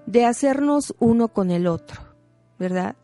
[0.06, 2.00] de hacernos uno con el otro,
[2.56, 2.94] ¿verdad?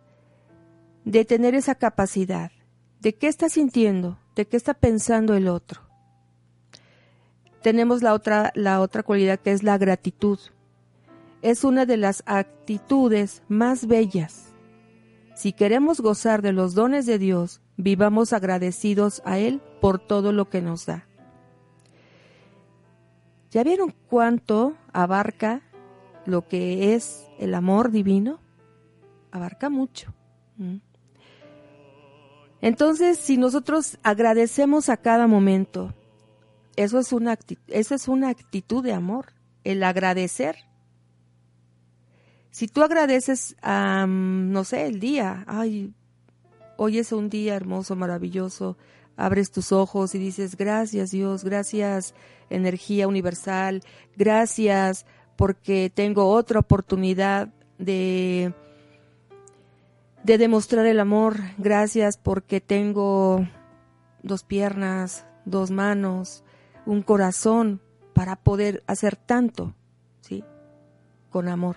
[1.04, 2.52] de tener esa capacidad
[3.00, 5.80] de qué está sintiendo, de qué está pensando el otro.
[7.64, 10.38] Tenemos la otra, la otra cualidad que es la gratitud.
[11.42, 14.52] Es una de las actitudes más bellas.
[15.34, 20.48] Si queremos gozar de los dones de Dios, vivamos agradecidos a Él por todo lo
[20.48, 21.08] que nos da.
[23.54, 25.62] ¿Ya vieron cuánto abarca
[26.26, 28.40] lo que es el amor divino?
[29.30, 30.12] Abarca mucho.
[32.60, 35.94] Entonces, si nosotros agradecemos a cada momento,
[36.74, 37.38] eso es una,
[37.68, 39.26] eso es una actitud de amor,
[39.62, 40.56] el agradecer.
[42.50, 45.94] Si tú agradeces, a, no sé, el día, ay,
[46.76, 48.76] hoy es un día hermoso, maravilloso,
[49.16, 52.14] abres tus ojos y dices, gracias Dios, gracias
[52.50, 53.82] energía universal,
[54.16, 57.48] gracias porque tengo otra oportunidad
[57.78, 58.52] de
[60.24, 61.36] de demostrar el amor.
[61.58, 63.46] Gracias porque tengo
[64.22, 66.42] dos piernas, dos manos,
[66.86, 67.80] un corazón
[68.14, 69.74] para poder hacer tanto,
[70.20, 70.42] ¿sí?
[71.30, 71.76] Con amor.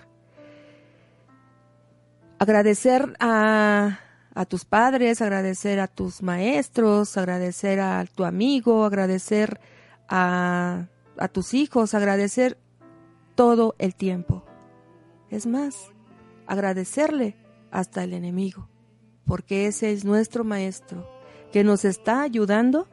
[2.38, 3.98] Agradecer a,
[4.38, 9.58] a tus padres, agradecer a tus maestros, agradecer a tu amigo, agradecer
[10.08, 12.56] a, a tus hijos, agradecer
[13.34, 14.44] todo el tiempo.
[15.28, 15.92] Es más,
[16.46, 17.34] agradecerle
[17.72, 18.68] hasta el enemigo,
[19.26, 21.10] porque ese es nuestro maestro
[21.50, 22.86] que nos está ayudando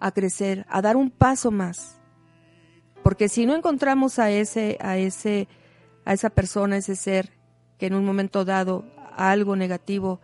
[0.00, 1.98] a crecer, a dar un paso más.
[3.02, 5.48] Porque si no encontramos a ese a ese
[6.04, 7.32] a esa persona, ese ser
[7.78, 8.84] que en un momento dado
[9.18, 10.20] algo negativo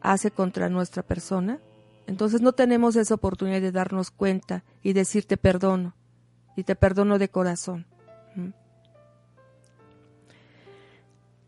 [0.00, 1.60] hace contra nuestra persona,
[2.06, 5.94] entonces no tenemos esa oportunidad de darnos cuenta y decirte perdono
[6.56, 7.86] y te perdono de corazón.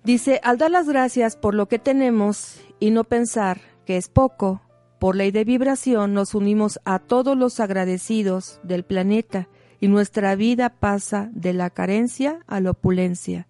[0.03, 4.63] Dice, al dar las gracias por lo que tenemos y no pensar que es poco,
[5.01, 9.49] por ley de vibración nos unimos a todos los agradecidos del planeta
[9.81, 13.47] y nuestra vida pasa de la carencia a la opulencia.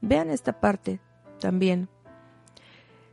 [0.00, 1.00] Vean esta parte
[1.38, 1.88] también.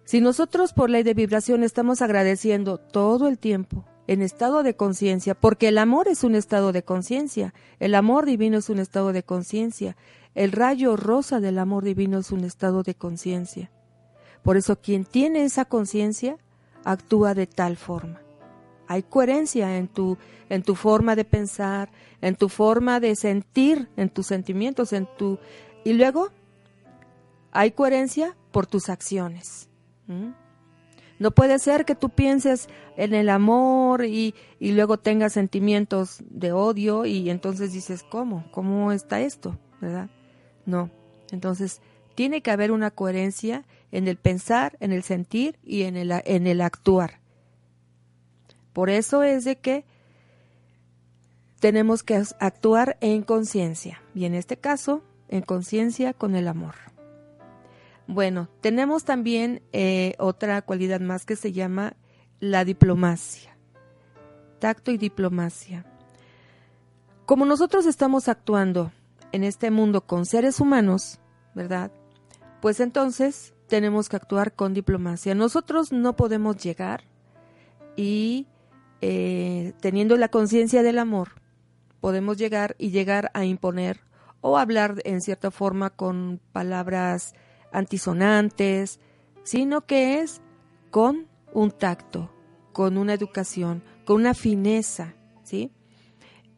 [0.03, 5.33] Si nosotros por ley de vibración estamos agradeciendo todo el tiempo, en estado de conciencia,
[5.33, 9.23] porque el amor es un estado de conciencia, el amor divino es un estado de
[9.23, 9.97] conciencia,
[10.35, 13.71] el rayo rosa del amor divino es un estado de conciencia.
[14.43, 16.37] Por eso quien tiene esa conciencia
[16.83, 18.21] actúa de tal forma.
[18.87, 20.17] Hay coherencia en tu,
[20.49, 21.89] en tu forma de pensar,
[22.21, 25.39] en tu forma de sentir, en tus sentimientos, en tu...
[25.83, 26.29] Y luego
[27.55, 29.69] hay coherencia por tus acciones.
[31.17, 36.51] No puede ser que tú pienses en el amor y, y, luego tengas sentimientos de
[36.51, 38.45] odio y entonces dices, ¿cómo?
[38.51, 39.57] ¿Cómo está esto?
[39.81, 40.09] ¿Verdad?
[40.65, 40.91] No.
[41.31, 41.81] Entonces,
[42.13, 46.47] tiene que haber una coherencia en el pensar, en el sentir y en el, en
[46.47, 47.21] el actuar.
[48.73, 49.85] Por eso es de que
[51.61, 56.75] tenemos que actuar en conciencia y en este caso en conciencia con el amor.
[58.07, 61.95] Bueno, tenemos también eh, otra cualidad más que se llama
[62.39, 63.57] la diplomacia.
[64.59, 65.85] Tacto y diplomacia.
[67.25, 68.91] Como nosotros estamos actuando
[69.31, 71.19] en este mundo con seres humanos,
[71.55, 71.91] ¿verdad?
[72.61, 75.33] Pues entonces tenemos que actuar con diplomacia.
[75.33, 77.03] Nosotros no podemos llegar
[77.95, 78.47] y
[79.01, 81.29] eh, teniendo la conciencia del amor,
[81.99, 84.01] podemos llegar y llegar a imponer
[84.41, 87.33] o hablar en cierta forma con palabras
[87.75, 88.99] antisonantes,
[89.43, 90.41] sino que es
[90.91, 92.31] con un tacto,
[92.73, 95.71] con una educación, con una fineza, ¿sí?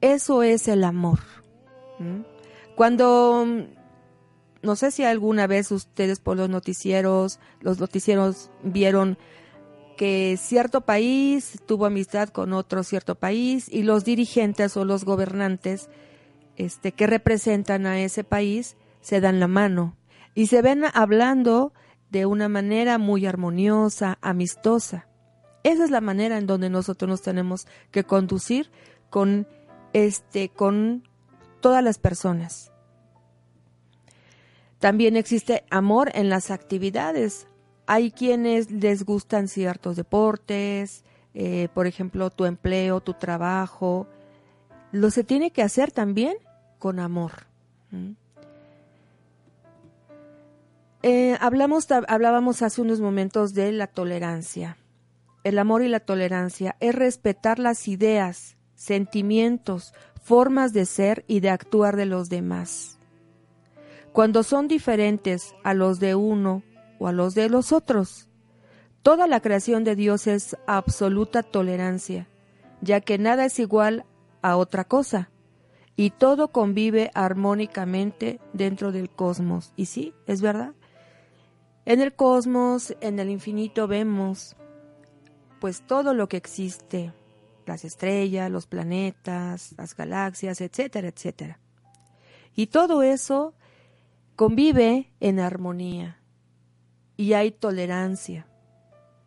[0.01, 1.19] Eso es el amor.
[2.75, 3.45] Cuando,
[4.62, 9.17] no sé si alguna vez ustedes por los noticieros, los noticieros vieron
[9.97, 15.89] que cierto país tuvo amistad con otro cierto país y los dirigentes o los gobernantes
[16.56, 19.97] este, que representan a ese país se dan la mano
[20.38, 21.73] y se ven hablando
[22.12, 25.08] de una manera muy armoniosa, amistosa.
[25.63, 28.69] Esa es la manera en donde nosotros nos tenemos que conducir
[29.10, 29.47] con
[29.93, 31.10] este con
[31.60, 32.71] todas las personas.
[34.78, 37.47] También existe amor en las actividades.
[37.88, 44.06] Hay quienes les gustan ciertos deportes, eh, por ejemplo, tu empleo, tu trabajo.
[44.91, 46.38] Lo se tiene que hacer también
[46.78, 47.47] con amor.
[51.04, 54.78] Eh, hablamos, hablábamos hace unos momentos de la tolerancia.
[55.44, 61.50] El amor y la tolerancia es respetar las ideas, sentimientos, formas de ser y de
[61.50, 62.98] actuar de los demás.
[64.12, 66.64] Cuando son diferentes a los de uno
[67.00, 68.28] o a los de los otros,
[69.04, 72.28] toda la creación de Dios es absoluta tolerancia,
[72.82, 74.06] ya que nada es igual
[74.42, 75.30] a otra cosa
[75.96, 79.74] y todo convive armónicamente dentro del cosmos.
[79.76, 80.74] Y sí, es verdad.
[81.88, 84.58] En el cosmos, en el infinito vemos
[85.62, 87.13] pues todo lo que existe,
[87.65, 91.62] las estrellas, los planetas, las galaxias, etcétera, etcétera.
[92.54, 93.54] Y todo eso
[94.36, 96.19] convive en armonía
[97.15, 98.47] y hay tolerancia.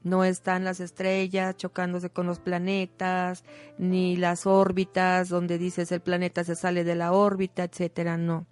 [0.03, 3.43] No están las estrellas chocándose con los planetas,
[3.79, 8.45] ni las órbitas donde dices el planeta se sale de la órbita, etcétera, no.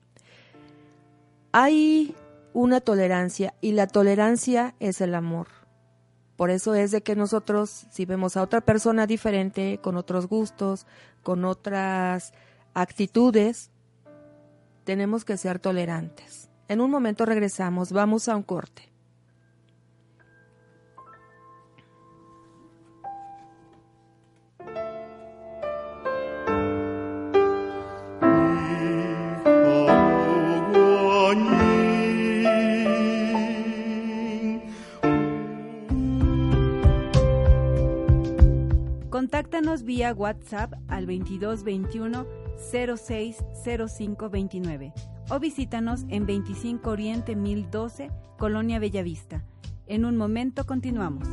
[1.52, 2.14] Hay
[2.52, 5.48] una tolerancia y la tolerancia es el amor.
[6.36, 10.86] Por eso es de que nosotros, si vemos a otra persona diferente, con otros gustos,
[11.22, 12.32] con otras
[12.74, 13.70] actitudes,
[14.84, 16.48] tenemos que ser tolerantes.
[16.68, 18.88] En un momento regresamos, vamos a un corte.
[39.18, 42.24] Contáctanos vía WhatsApp al 2221
[42.56, 44.92] 060529
[45.28, 49.44] o visítanos en 25 Oriente 1012, Colonia Bellavista.
[49.88, 51.26] En un momento continuamos.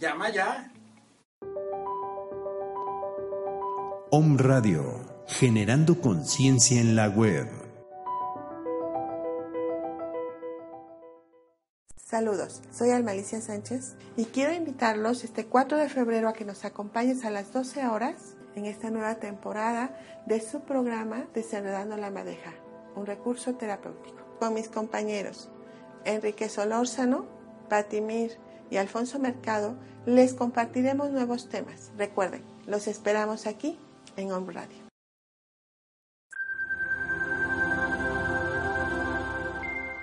[0.00, 0.72] Llama ya.
[4.08, 7.48] Om Radio, generando conciencia en la web.
[11.96, 17.24] Saludos, soy Almalicia Sánchez y quiero invitarlos este 4 de febrero a que nos acompañes
[17.24, 22.52] a las 12 horas en esta nueva temporada de su programa Desenredando la Madeja,
[22.94, 24.24] un recurso terapéutico.
[24.38, 25.50] Con mis compañeros
[26.04, 27.26] Enrique Solórzano,
[27.68, 28.38] Patimir
[28.70, 29.76] y Alfonso Mercado
[30.06, 31.90] les compartiremos nuevos temas.
[31.98, 33.80] Recuerden, los esperamos aquí
[34.16, 34.76] en Home Radio.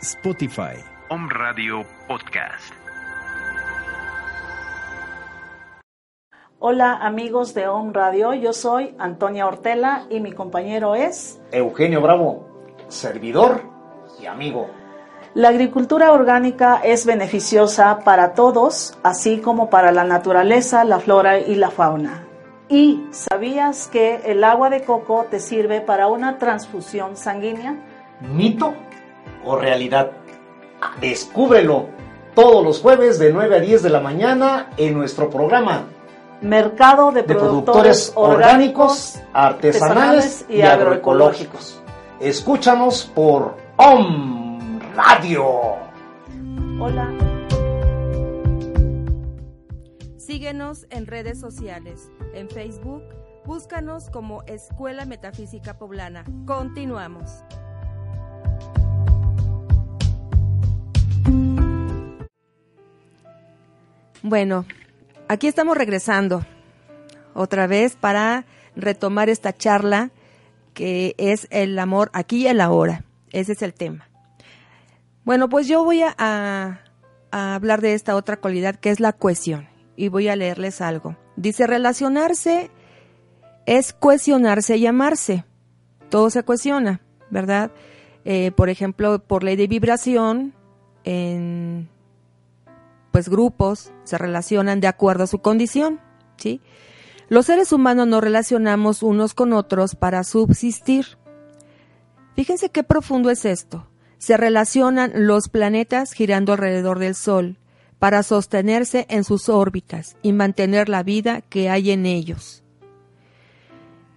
[0.01, 0.75] Spotify.
[1.09, 2.73] Home Radio Podcast.
[6.59, 12.47] Hola amigos de Home Radio, yo soy Antonia Ortela y mi compañero es Eugenio Bravo,
[12.87, 13.63] servidor
[14.21, 14.69] y amigo.
[15.33, 21.55] La agricultura orgánica es beneficiosa para todos, así como para la naturaleza, la flora y
[21.55, 22.27] la fauna.
[22.73, 27.75] ¿Y sabías que el agua de coco te sirve para una transfusión sanguínea?
[28.19, 28.73] ¿Mito
[29.45, 30.09] o realidad?
[30.99, 31.89] Descúbrelo
[32.33, 35.83] todos los jueves de 9 a 10 de la mañana en nuestro programa
[36.41, 41.79] Mercado de, de productores, productores orgánicos, artesanales y agroecológicos.
[42.19, 45.45] Escúchanos por OM Radio.
[46.79, 47.32] Hola.
[50.25, 52.09] Síguenos en redes sociales.
[52.33, 53.03] En Facebook,
[53.45, 56.23] búscanos como Escuela Metafísica Poblana.
[56.45, 57.43] Continuamos.
[64.21, 64.65] Bueno,
[65.27, 66.45] aquí estamos regresando
[67.33, 68.45] otra vez para
[68.77, 70.11] retomar esta charla
[70.73, 73.03] que es el amor aquí y el ahora.
[73.31, 74.07] Ese es el tema.
[75.25, 79.72] Bueno, pues yo voy a, a, hablar de esta otra cualidad que es la cohesión
[79.95, 81.15] y voy a leerles algo.
[81.35, 82.71] Dice, relacionarse
[83.65, 85.45] es cohesionarse y amarse.
[86.09, 87.71] Todo se cohesiona, ¿verdad?
[88.25, 90.53] Eh, por ejemplo, por ley de vibración,
[91.03, 91.89] en
[93.11, 95.99] pues grupos se relacionan de acuerdo a su condición,
[96.37, 96.61] ¿sí?
[97.29, 101.05] Los seres humanos nos relacionamos unos con otros para subsistir.
[102.35, 103.87] Fíjense qué profundo es esto.
[104.17, 107.57] Se relacionan los planetas girando alrededor del Sol
[108.03, 112.61] para sostenerse en sus órbitas y mantener la vida que hay en ellos.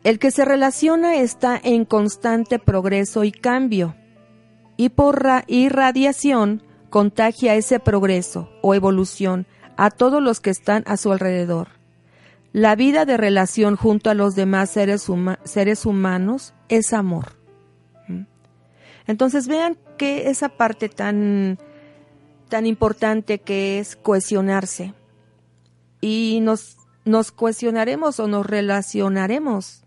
[0.03, 3.95] El que se relaciona está en constante progreso y cambio,
[4.77, 11.13] y por irradiación contagia ese progreso o evolución a todos los que están a su
[11.13, 11.69] alrededor.
[12.53, 17.37] La vida de relación junto a los demás seres, huma seres humanos es amor.
[18.09, 18.23] ¿Mm?
[19.07, 21.61] Entonces vean que esa parte tan,
[22.49, 24.95] tan importante que es cohesionarse
[26.01, 29.83] y nos, nos cohesionaremos o nos relacionaremos.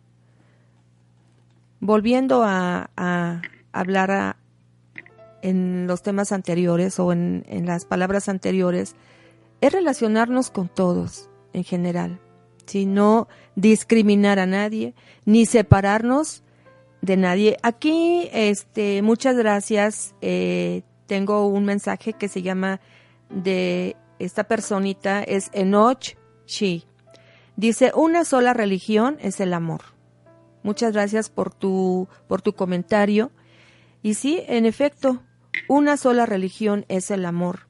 [1.80, 2.90] Volviendo a,
[3.72, 4.36] hablar
[5.42, 8.96] en los temas anteriores o en, en, las palabras anteriores,
[9.62, 12.20] es relacionarnos con todos en general,
[12.66, 12.88] si
[13.56, 14.94] discriminar a nadie,
[15.26, 16.44] ni separarnos
[17.02, 17.58] de nadie.
[17.64, 20.16] Aquí, este, muchas gracias.
[20.22, 22.80] Eh, tengo un mensaje que se llama
[23.32, 26.86] de esta personita, es Enoch Shi.
[27.56, 29.82] Dice, una sola religión es el amor.
[30.62, 33.32] Muchas gracias por tu, por tu comentario.
[34.04, 35.24] Y sí, en efecto,
[35.68, 37.68] una sola religión es el amor.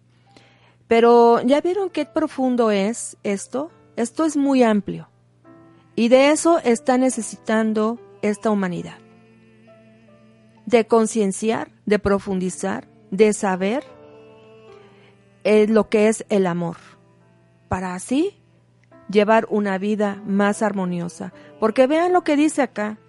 [0.89, 3.71] Pero ¿ya vieron qué profundo es esto?
[3.95, 5.09] Esto es muy amplio.
[5.95, 8.97] Y de eso está necesitando esta humanidad.
[10.65, 13.83] De concienciar, de profundizar, de saber
[15.43, 16.77] lo que es el amor.
[17.67, 18.39] Para así
[19.09, 21.33] llevar una vida más armoniosa.
[21.59, 22.99] Porque vean lo que dice acá.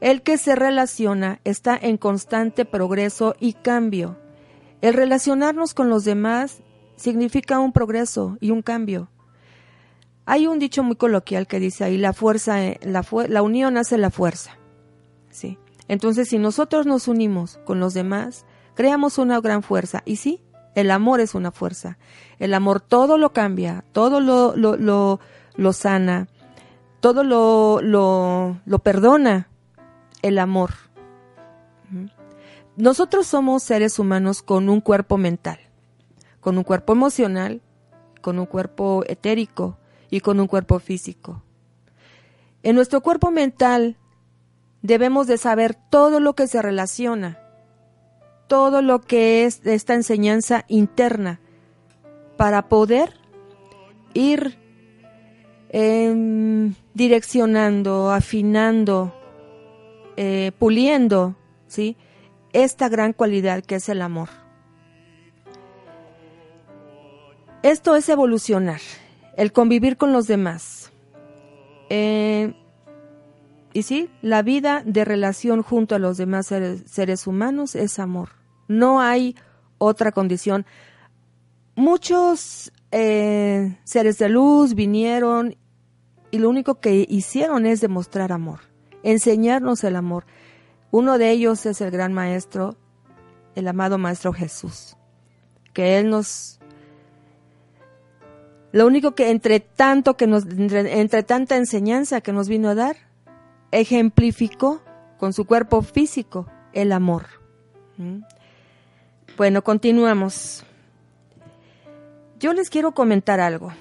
[0.00, 4.16] El que se relaciona está en constante progreso y cambio.
[4.80, 6.62] El relacionarnos con los demás
[6.94, 9.10] significa un progreso y un cambio.
[10.24, 14.10] Hay un dicho muy coloquial que dice ahí, la fuerza, la, la unión hace la
[14.10, 14.56] fuerza.
[15.30, 15.58] ¿Sí?
[15.88, 18.44] Entonces, si nosotros nos unimos con los demás,
[18.78, 20.04] creamos una gran fuerza.
[20.04, 20.40] Y sí,
[20.76, 21.98] el amor es una fuerza.
[22.38, 25.18] El amor todo lo cambia, todo lo, lo,
[25.56, 26.28] lo, sana,
[27.00, 29.48] todo lo, lo, lo perdona.
[30.22, 30.74] El amor.
[32.76, 35.58] Nosotros somos seres humanos con un cuerpo mental,
[36.38, 37.60] con un cuerpo emocional,
[38.22, 39.76] con un cuerpo etérico
[40.08, 41.42] y con un cuerpo físico.
[42.62, 43.96] En nuestro cuerpo mental
[44.82, 47.40] debemos de saber todo lo que se relaciona
[48.48, 51.40] todo lo que es esta enseñanza interna
[52.36, 53.14] para poder
[54.14, 54.58] ir
[55.70, 59.14] em, direccionando, afinando,
[60.16, 61.36] eh, puliendo,
[61.68, 61.96] ¿sí?
[62.52, 64.30] Esta gran cualidad que es el amor.
[67.62, 68.80] Esto es evolucionar,
[69.36, 70.90] el convivir con los demás.
[71.90, 72.54] Eh,
[73.72, 78.37] y sí, la vida de relación junto a los demás seres, humanos es amor.
[78.68, 79.34] No hay
[79.78, 80.66] otra condición.
[81.74, 85.56] Muchos eh, seres de luz vinieron
[86.30, 88.60] y lo único que hicieron es demostrar amor,
[89.02, 90.24] enseñarnos el amor.
[90.90, 92.76] Uno de ellos es el gran maestro,
[93.54, 94.96] el amado maestro Jesús,
[95.72, 96.58] que él nos
[98.72, 102.96] lo único que entre tanto que nos, entre, tanta enseñanza que nos vino a dar,
[103.70, 104.82] ejemplificó
[105.18, 107.26] con su cuerpo físico el amor.
[109.38, 110.64] Bueno, continuamos.
[112.40, 113.72] Yo les quiero comentar algo.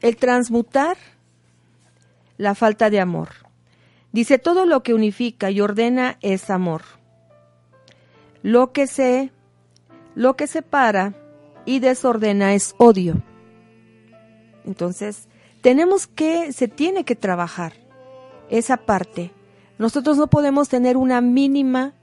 [0.00, 0.96] El transmutar
[2.36, 3.28] la falta de amor.
[4.10, 6.82] Dice, todo lo que unifica y ordena es amor.
[8.42, 9.30] Lo que se,
[10.16, 11.14] lo que separa
[11.64, 13.22] y desordena es odio.
[14.64, 15.28] Entonces,
[15.60, 17.74] tenemos que, se tiene que trabajar
[18.50, 19.30] esa parte.
[19.78, 21.94] Nosotros no podemos tener una mínima,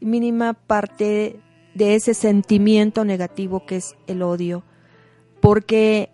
[0.00, 1.38] mínima parte
[1.74, 4.62] de ese sentimiento negativo que es el odio,
[5.40, 6.10] porque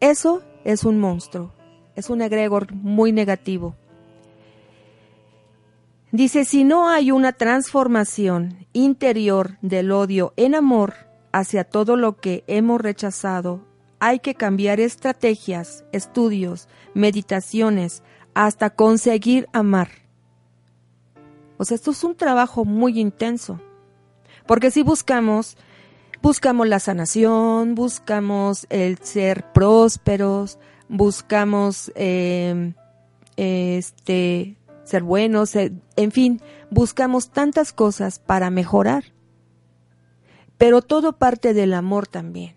[0.00, 1.52] eso es un monstruo,
[1.94, 3.76] es un egregor muy negativo.
[6.12, 10.94] Dice, si no hay una transformación interior del odio en amor
[11.32, 13.60] hacia todo lo que hemos rechazado
[13.98, 18.02] hay que cambiar estrategias, estudios, meditaciones,
[18.34, 19.88] hasta conseguir amar.
[21.56, 23.60] O sea, esto es un trabajo muy intenso.
[24.46, 25.56] Porque si buscamos,
[26.22, 32.72] buscamos la sanación, buscamos el ser prósperos, buscamos eh,
[33.36, 36.40] este ser buenos, eh, en fin,
[36.70, 39.04] buscamos tantas cosas para mejorar.
[40.58, 42.56] Pero todo parte del amor también.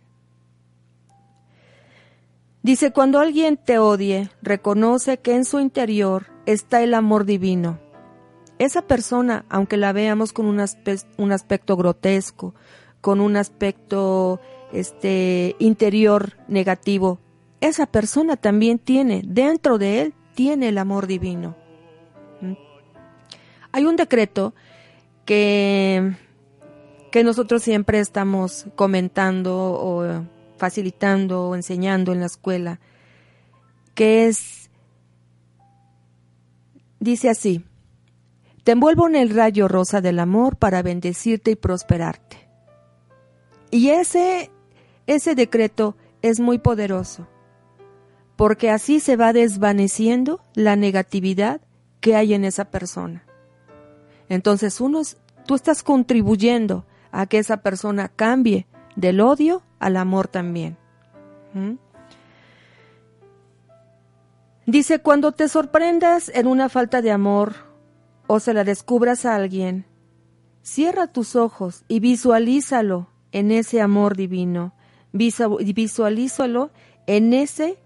[2.61, 7.79] Dice, cuando alguien te odie, reconoce que en su interior está el amor divino.
[8.59, 12.53] Esa persona, aunque la veamos con un, aspecto grotesco,
[12.99, 14.41] con un aspecto
[14.73, 17.19] este, interior negativo,
[17.61, 21.55] esa persona también tiene, dentro de él, tiene el amor divino.
[22.41, 22.53] ¿Mm?
[23.71, 24.53] Hay un decreto
[25.23, 26.17] que,
[27.13, 30.25] que nosotros siempre estamos comentando o
[30.57, 32.81] facilitando o enseñando en la escuela,
[33.95, 34.69] que es,
[36.99, 37.63] dice así,
[38.63, 42.49] te envuelvo en el rayo rosa del amor para bendecirte y prosperarte.
[43.71, 44.51] Y ese,
[45.07, 47.27] ese decreto es muy poderoso,
[48.35, 51.61] porque así se va desvaneciendo la negatividad
[52.01, 53.23] que hay en esa persona.
[54.27, 55.01] Entonces, uno,
[55.45, 60.77] tú estás contribuyendo a que esa persona cambie del odio al amor también.
[61.53, 61.73] ¿Mm?
[64.65, 67.68] Dice, cuando te sorprendas en una falta de amor
[68.31, 69.87] o se la descubras a alguien,
[70.61, 74.75] cierra tus ojos y visualízalo en ese amor divino.
[75.11, 76.69] Visualízalo
[77.07, 77.79] en ese,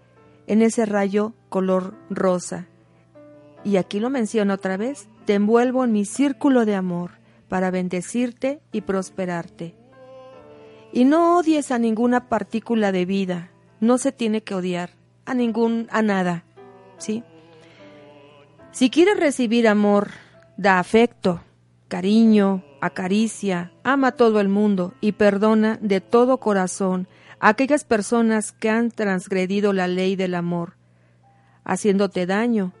[0.46, 2.68] en ese rayo color rosa.
[3.64, 7.12] Y aquí lo menciono otra vez, te envuelvo en mi círculo de amor
[7.48, 9.74] para bendecirte y prosperarte.
[10.92, 13.50] Y no odies a ninguna partícula de vida.
[13.80, 14.90] No se tiene que odiar
[15.24, 16.44] a ningún a nada,
[16.98, 17.24] ¿sí?
[18.72, 20.10] Si quieres recibir amor,
[20.56, 21.40] da afecto,
[21.88, 27.08] cariño, acaricia, ama a todo el mundo y perdona de todo corazón
[27.40, 30.76] a aquellas personas que han transgredido la ley del amor,
[31.64, 32.72] haciéndote daño.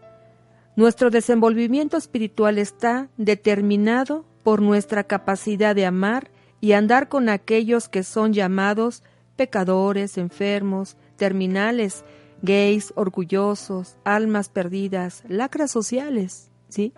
[0.76, 8.02] Nuestro desenvolvimiento espiritual está determinado por nuestra capacidad de amar y andar con aquellos que
[8.02, 9.02] son llamados
[9.36, 12.04] pecadores, enfermos, terminales,
[12.42, 16.92] gays, orgullosos, almas perdidas, lacras sociales, ¿sí?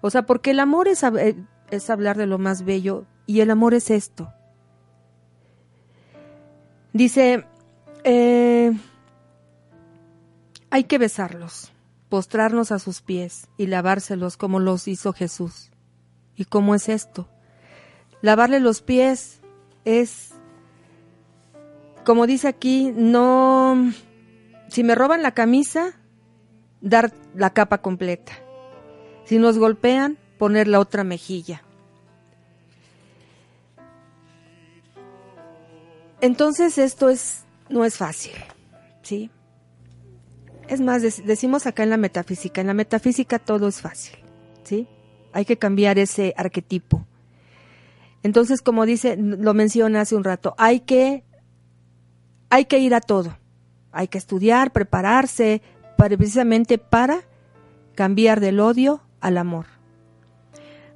[0.00, 1.36] O sea, porque el amor es, eh,
[1.70, 4.32] es hablar de lo más bello y el amor es esto.
[6.92, 7.44] Dice,
[8.04, 8.72] eh,
[10.70, 11.72] hay que besarlos,
[12.08, 15.70] postrarnos a sus pies y lavárselos como los hizo Jesús.
[16.36, 17.28] ¿Y cómo es esto?
[18.22, 19.40] Lavarle los pies
[19.84, 20.30] es,
[22.04, 23.92] como dice aquí, no,
[24.68, 26.00] si me roban la camisa,
[26.80, 28.32] dar la capa completa.
[29.26, 31.62] Si nos golpean, poner la otra mejilla.
[36.20, 38.32] Entonces esto es no es fácil,
[39.02, 39.30] ¿sí?
[40.68, 44.16] Es más, decimos acá en la metafísica, en la metafísica todo es fácil,
[44.64, 44.88] ¿sí?
[45.32, 47.06] Hay que cambiar ese arquetipo.
[48.22, 51.24] Entonces, como dice, lo menciona hace un rato, hay que,
[52.50, 53.36] hay que ir a todo.
[53.92, 55.62] Hay que estudiar, prepararse,
[55.96, 57.22] para, precisamente para
[57.94, 59.66] cambiar del odio al amor.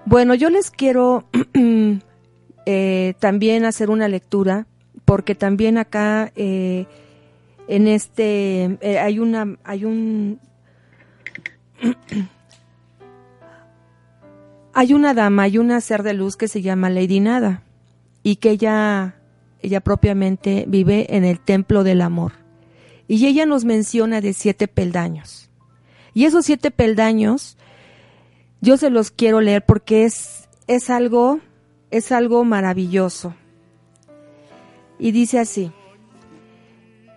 [0.07, 1.25] Bueno, yo les quiero
[2.67, 4.67] eh, también hacer una lectura,
[5.05, 6.87] porque también acá eh,
[7.69, 10.41] en este eh, hay una hay un
[14.73, 17.63] hay una dama, hay una ser de luz que se llama Lady Nada
[18.23, 19.17] y que ella
[19.63, 22.33] ella propiamente vive en el templo del amor.
[23.07, 25.51] Y ella nos menciona de siete peldaños.
[26.15, 27.57] Y esos siete peldaños
[28.61, 31.41] yo se los quiero leer porque es es algo
[31.91, 33.35] es algo maravilloso.
[34.99, 35.73] Y dice así: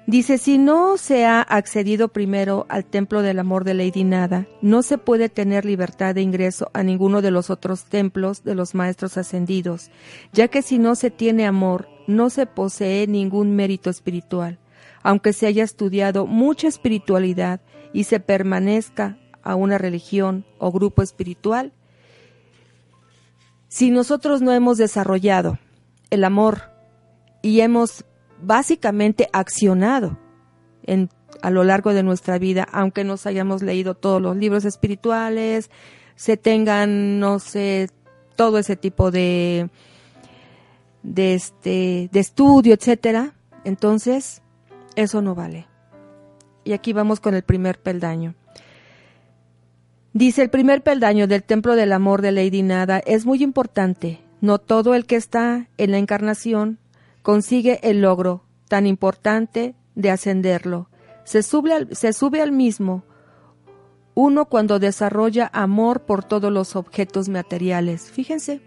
[0.05, 4.81] Dice, si no se ha accedido primero al templo del amor de Lady Nada, no
[4.81, 9.17] se puede tener libertad de ingreso a ninguno de los otros templos de los maestros
[9.17, 9.91] ascendidos,
[10.33, 14.59] ya que si no se tiene amor, no se posee ningún mérito espiritual,
[15.03, 17.61] aunque se haya estudiado mucha espiritualidad
[17.93, 21.73] y se permanezca a una religión o grupo espiritual.
[23.67, 25.59] Si nosotros no hemos desarrollado
[26.09, 26.71] el amor
[27.41, 28.05] y hemos
[28.41, 30.17] básicamente accionado
[31.41, 35.69] a lo largo de nuestra vida, aunque nos hayamos leído todos los libros espirituales,
[36.15, 37.89] se tengan, no sé,
[38.35, 39.69] todo ese tipo de,
[41.01, 43.33] de, este, de estudio, etcétera,
[43.63, 44.41] entonces
[44.95, 45.67] eso no vale.
[46.63, 48.35] Y aquí vamos con el primer peldaño.
[50.13, 54.21] Dice el primer peldaño del templo del amor de Lady Nada es muy importante.
[54.41, 56.77] No todo el que está en la encarnación
[57.23, 60.87] consigue el logro tan importante de ascenderlo.
[61.23, 63.03] Se sube al, mismo
[64.13, 68.11] uno cuando desarrolla amor por todos los objetos materiales.
[68.11, 68.61] Fíjense,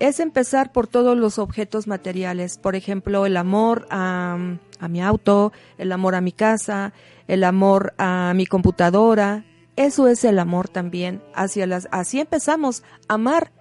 [0.00, 2.58] es empezar por todos los objetos materiales.
[2.58, 4.58] Por ejemplo, el amor a
[4.88, 6.92] mi auto, el amor a mi casa,
[7.28, 9.44] el amor a mi computadora.
[9.76, 11.88] Eso es el amor también hacia las.
[11.90, 13.52] Así empezamos a amar,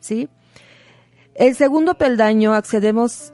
[0.00, 0.28] ¿sí?
[1.34, 3.32] El segundo peldaño accedemos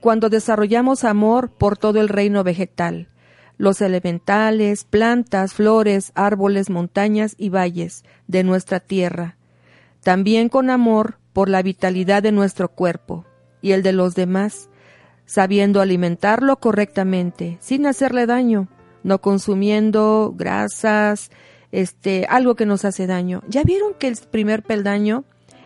[0.00, 3.08] cuando desarrollamos amor por todo el reino vegetal,
[3.56, 9.36] los elementales, plantas, flores, árboles, montañas y valles de nuestra tierra,
[10.02, 13.24] también con amor por la vitalidad de nuestro cuerpo
[13.62, 14.68] y el de los demás,
[15.24, 18.68] sabiendo alimentarlo correctamente, sin hacerle daño,
[19.02, 21.30] no consumiendo grasas,
[21.72, 23.42] este, algo que nos hace daño.
[23.48, 25.24] ¿Ya vieron que el primer peldaño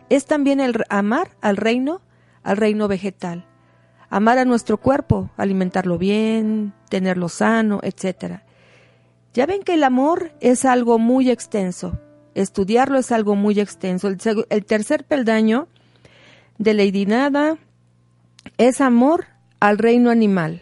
[0.08, 2.02] es también el amar al reino
[2.44, 3.46] al reino vegetal.
[4.10, 8.42] Amar a nuestro cuerpo, alimentarlo bien, tenerlo sano, etc.
[9.32, 11.98] Ya ven que el amor es algo muy extenso.
[12.34, 14.08] Estudiarlo es algo muy extenso.
[14.08, 15.66] El, tercer peldaño
[16.58, 17.56] de Lady Nada
[18.58, 19.26] es amor
[19.58, 20.60] al reino animal,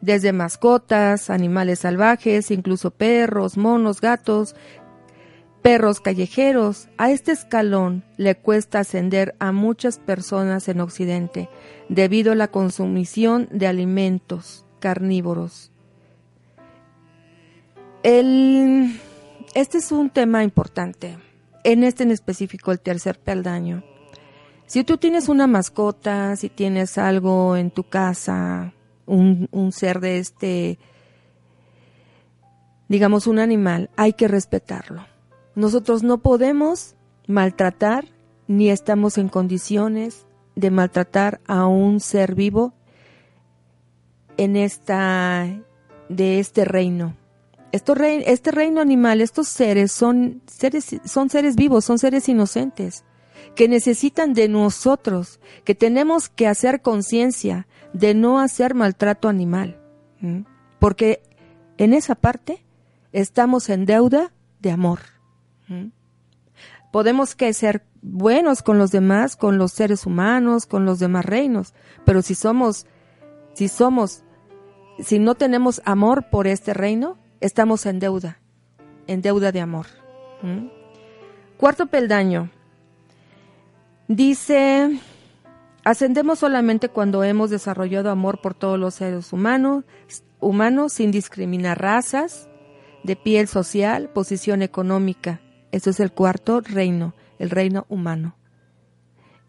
[0.00, 4.54] desde mascotas, animales salvajes, incluso perros, monos, gatos,
[5.62, 6.88] perros callejeros.
[6.98, 11.48] A este escalón le cuesta ascender a muchas personas en Occidente
[11.88, 15.70] debido a la consumición de alimentos carnívoros.
[18.02, 21.18] este es un tema importante.
[21.62, 23.84] En este en específico, el tercer peldaño.
[24.66, 28.72] Si tú tienes una mascota, si tienes algo en tu casa,
[29.10, 30.78] un, un ser de este,
[32.88, 35.04] digamos, un animal, hay que respetarlo
[35.54, 36.94] nosotros no podemos
[37.26, 38.06] maltratar
[38.46, 42.72] ni estamos en condiciones de maltratar a un ser vivo
[44.36, 45.46] en esta
[46.08, 47.16] de este reino.
[47.72, 53.04] este reino animal, estos seres son seres son seres vivos, son seres inocentes
[53.54, 59.80] que necesitan de nosotros, que tenemos que hacer conciencia de no hacer maltrato animal,
[60.78, 61.22] porque
[61.78, 62.64] en esa parte
[63.12, 65.00] estamos en deuda de amor.
[66.92, 71.74] Podemos que ser buenos con los demás, con los seres humanos, con los demás reinos,
[72.04, 72.86] pero si somos,
[73.54, 74.22] si somos,
[74.98, 78.38] si no tenemos amor por este reino, estamos en deuda,
[79.06, 79.86] en deuda de amor.
[81.56, 82.50] Cuarto peldaño.
[84.08, 84.98] Dice,
[85.84, 89.84] ascendemos solamente cuando hemos desarrollado amor por todos los seres humanos,
[90.40, 92.48] humanos sin discriminar razas,
[93.02, 95.40] de piel social, posición económica,
[95.72, 98.36] eso es el cuarto reino, el reino humano.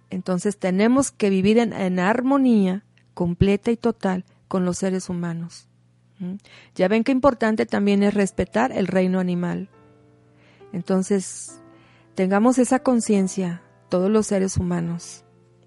[0.09, 5.67] Entonces tenemos que vivir en, armonía completa y total con los seres humanos.
[6.19, 6.35] ¿Mm?
[6.75, 9.69] Ya ven que importante también es respetar el reino animal.
[10.73, 11.61] Entonces,
[12.15, 15.20] tengamos esa conciencia, todos los seres humanos,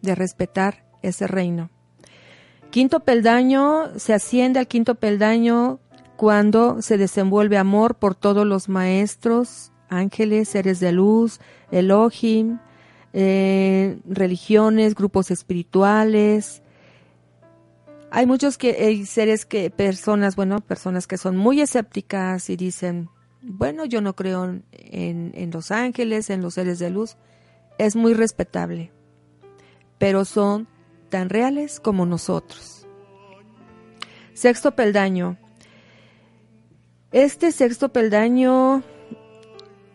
[0.05, 1.71] de respetar ese reino.
[2.71, 5.79] Quinto peldaño, se asciende al quinto peldaño
[6.17, 11.41] cuando se desenvuelve amor por todos los maestros, ángeles, seres de luz,
[11.71, 12.59] Elohim,
[13.13, 16.63] eh, religiones, grupos espirituales.
[18.11, 23.09] Hay muchos que, seres que, personas, bueno, personas que son muy escépticas y dicen,
[23.41, 27.17] bueno, yo no creo en, en los ángeles, en los seres de luz.
[27.79, 28.93] Es muy respetable,
[30.05, 30.69] pero son
[31.09, 32.87] tan reales como nosotros.
[34.35, 35.39] Sexto peldaño.
[37.11, 38.83] Este sexto peldaño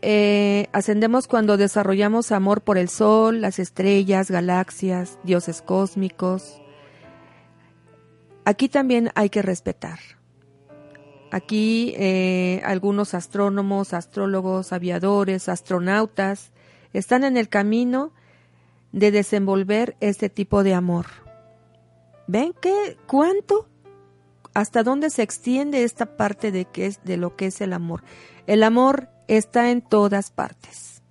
[0.01, 6.59] eh, ascendemos cuando desarrollamos amor por el sol, las estrellas, galaxias, dioses cósmicos.
[8.45, 9.99] Aquí también hay que respetar.
[11.29, 16.51] Aquí eh, algunos astrónomos, astrólogos, aviadores, astronautas
[16.93, 18.11] están en el camino
[18.91, 21.05] de desenvolver este tipo de amor.
[22.27, 23.67] ¿Ven qué cuánto
[24.53, 28.03] hasta dónde se extiende esta parte de que es de lo que es el amor?
[28.47, 31.01] El amor está en todas partes.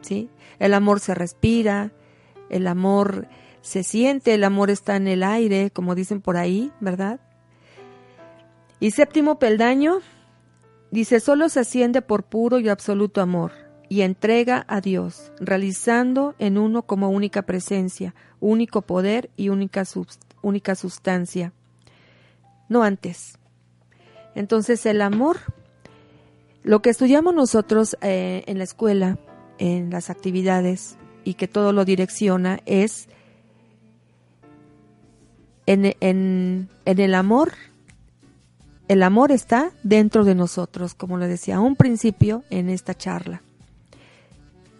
[0.00, 0.30] ¿Sí?
[0.58, 1.92] El amor se respira,
[2.50, 3.28] el amor
[3.60, 7.20] se siente, el amor está en el aire, como dicen por ahí, ¿verdad?
[8.80, 9.98] Y séptimo peldaño
[10.90, 16.58] dice, solo se asciende por puro y absoluto amor y entrega a Dios, realizando en
[16.58, 19.84] uno como única presencia, único poder y única,
[20.42, 21.52] única sustancia.
[22.68, 23.38] No antes.
[24.34, 25.38] Entonces el amor
[26.68, 29.16] lo que estudiamos nosotros eh, en la escuela,
[29.58, 33.08] en las actividades y que todo lo direcciona es
[35.64, 37.52] en, en, el amor.
[38.86, 43.42] El amor está dentro de nosotros, como le decía a un principio en esta charla.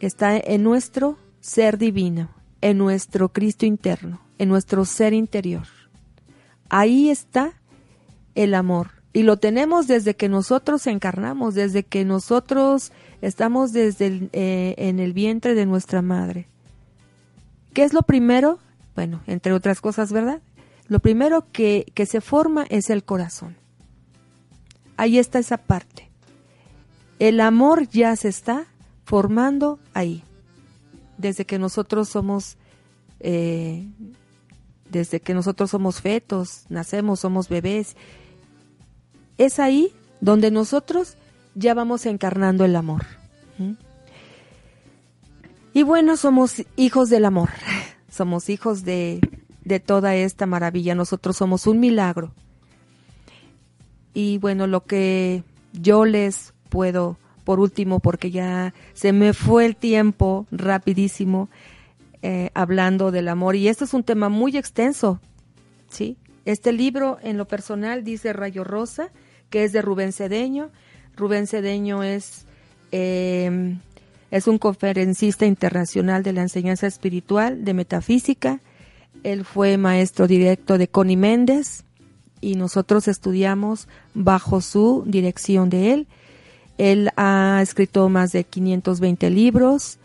[0.00, 2.30] Está en nuestro ser divino,
[2.60, 5.66] en nuestro Cristo interno, en nuestro ser interior.
[6.68, 7.54] Ahí está
[8.34, 12.92] el amor y lo tenemos desde que nosotros encarnamos, desde que nosotros
[13.22, 16.46] estamos desde eh, en el vientre de nuestra madre.
[17.72, 18.58] ¿Qué es lo primero?
[18.94, 20.40] Bueno, entre otras cosas, ¿verdad?
[20.86, 23.56] Lo primero que, que se forma es el corazón.
[24.96, 26.08] Ahí está esa parte.
[27.18, 28.66] El amor ya se está
[29.08, 30.22] formando ahí.
[31.16, 32.58] Desde que nosotros somos,
[33.20, 33.88] eh,
[34.90, 37.96] desde que nosotros somos fetos, nacemos, somos bebés
[39.38, 41.16] es ahí donde nosotros
[41.54, 43.06] ya vamos encarnando el amor.
[45.72, 47.48] Y bueno, somos hijos del amor,
[48.10, 49.20] somos hijos de,
[49.64, 52.34] de toda esta maravilla, nosotros somos un milagro.
[54.12, 57.16] Y bueno, lo que yo les puedo,
[57.48, 61.48] por último, porque ya se me fue el tiempo rapidísimo,
[62.20, 65.18] eh, hablando del amor, y esto es un tema muy extenso,
[65.88, 66.18] ¿sí?
[66.44, 69.12] Este libro, en lo personal, dice Rayo Rosa,
[69.48, 70.68] que es de Rubén Cedeño.
[71.16, 72.44] Rubén Cedeño es,
[72.92, 73.78] em,
[74.30, 78.60] es un conferencista internacional de la enseñanza espiritual, de metafísica.
[79.22, 81.84] Él fue maestro directo de Connie Méndez
[82.42, 86.08] y nosotros estudiamos bajo su dirección de él.
[86.78, 89.98] Él ha escrito más de 520 libros.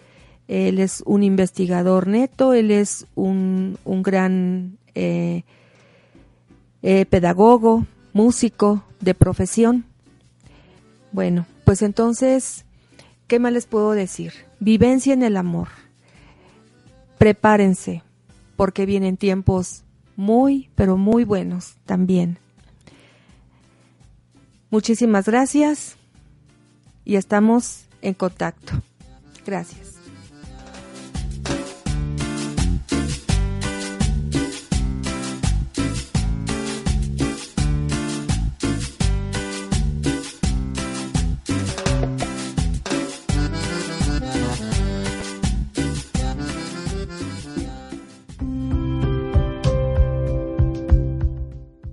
[0.47, 5.43] Él es un investigador neto, él es un, un gran eh,
[6.81, 9.85] eh, pedagogo, músico de profesión.
[11.11, 12.65] Bueno, pues entonces,
[13.27, 14.33] ¿qué más les puedo decir?
[14.59, 15.69] Vivencia en el amor.
[17.19, 18.01] Prepárense,
[18.57, 19.83] porque vienen tiempos
[20.15, 22.39] muy, pero muy buenos también.
[24.71, 25.97] Muchísimas gracias
[27.05, 28.73] y estamos en contacto.
[29.45, 29.93] Gracias.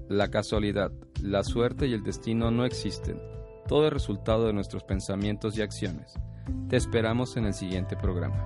[0.09, 0.93] La casualidad,
[1.23, 3.19] la suerte y el destino no existen.
[3.71, 6.15] Todo es resultado de nuestros pensamientos y acciones.
[6.69, 8.45] Te esperamos en el siguiente programa.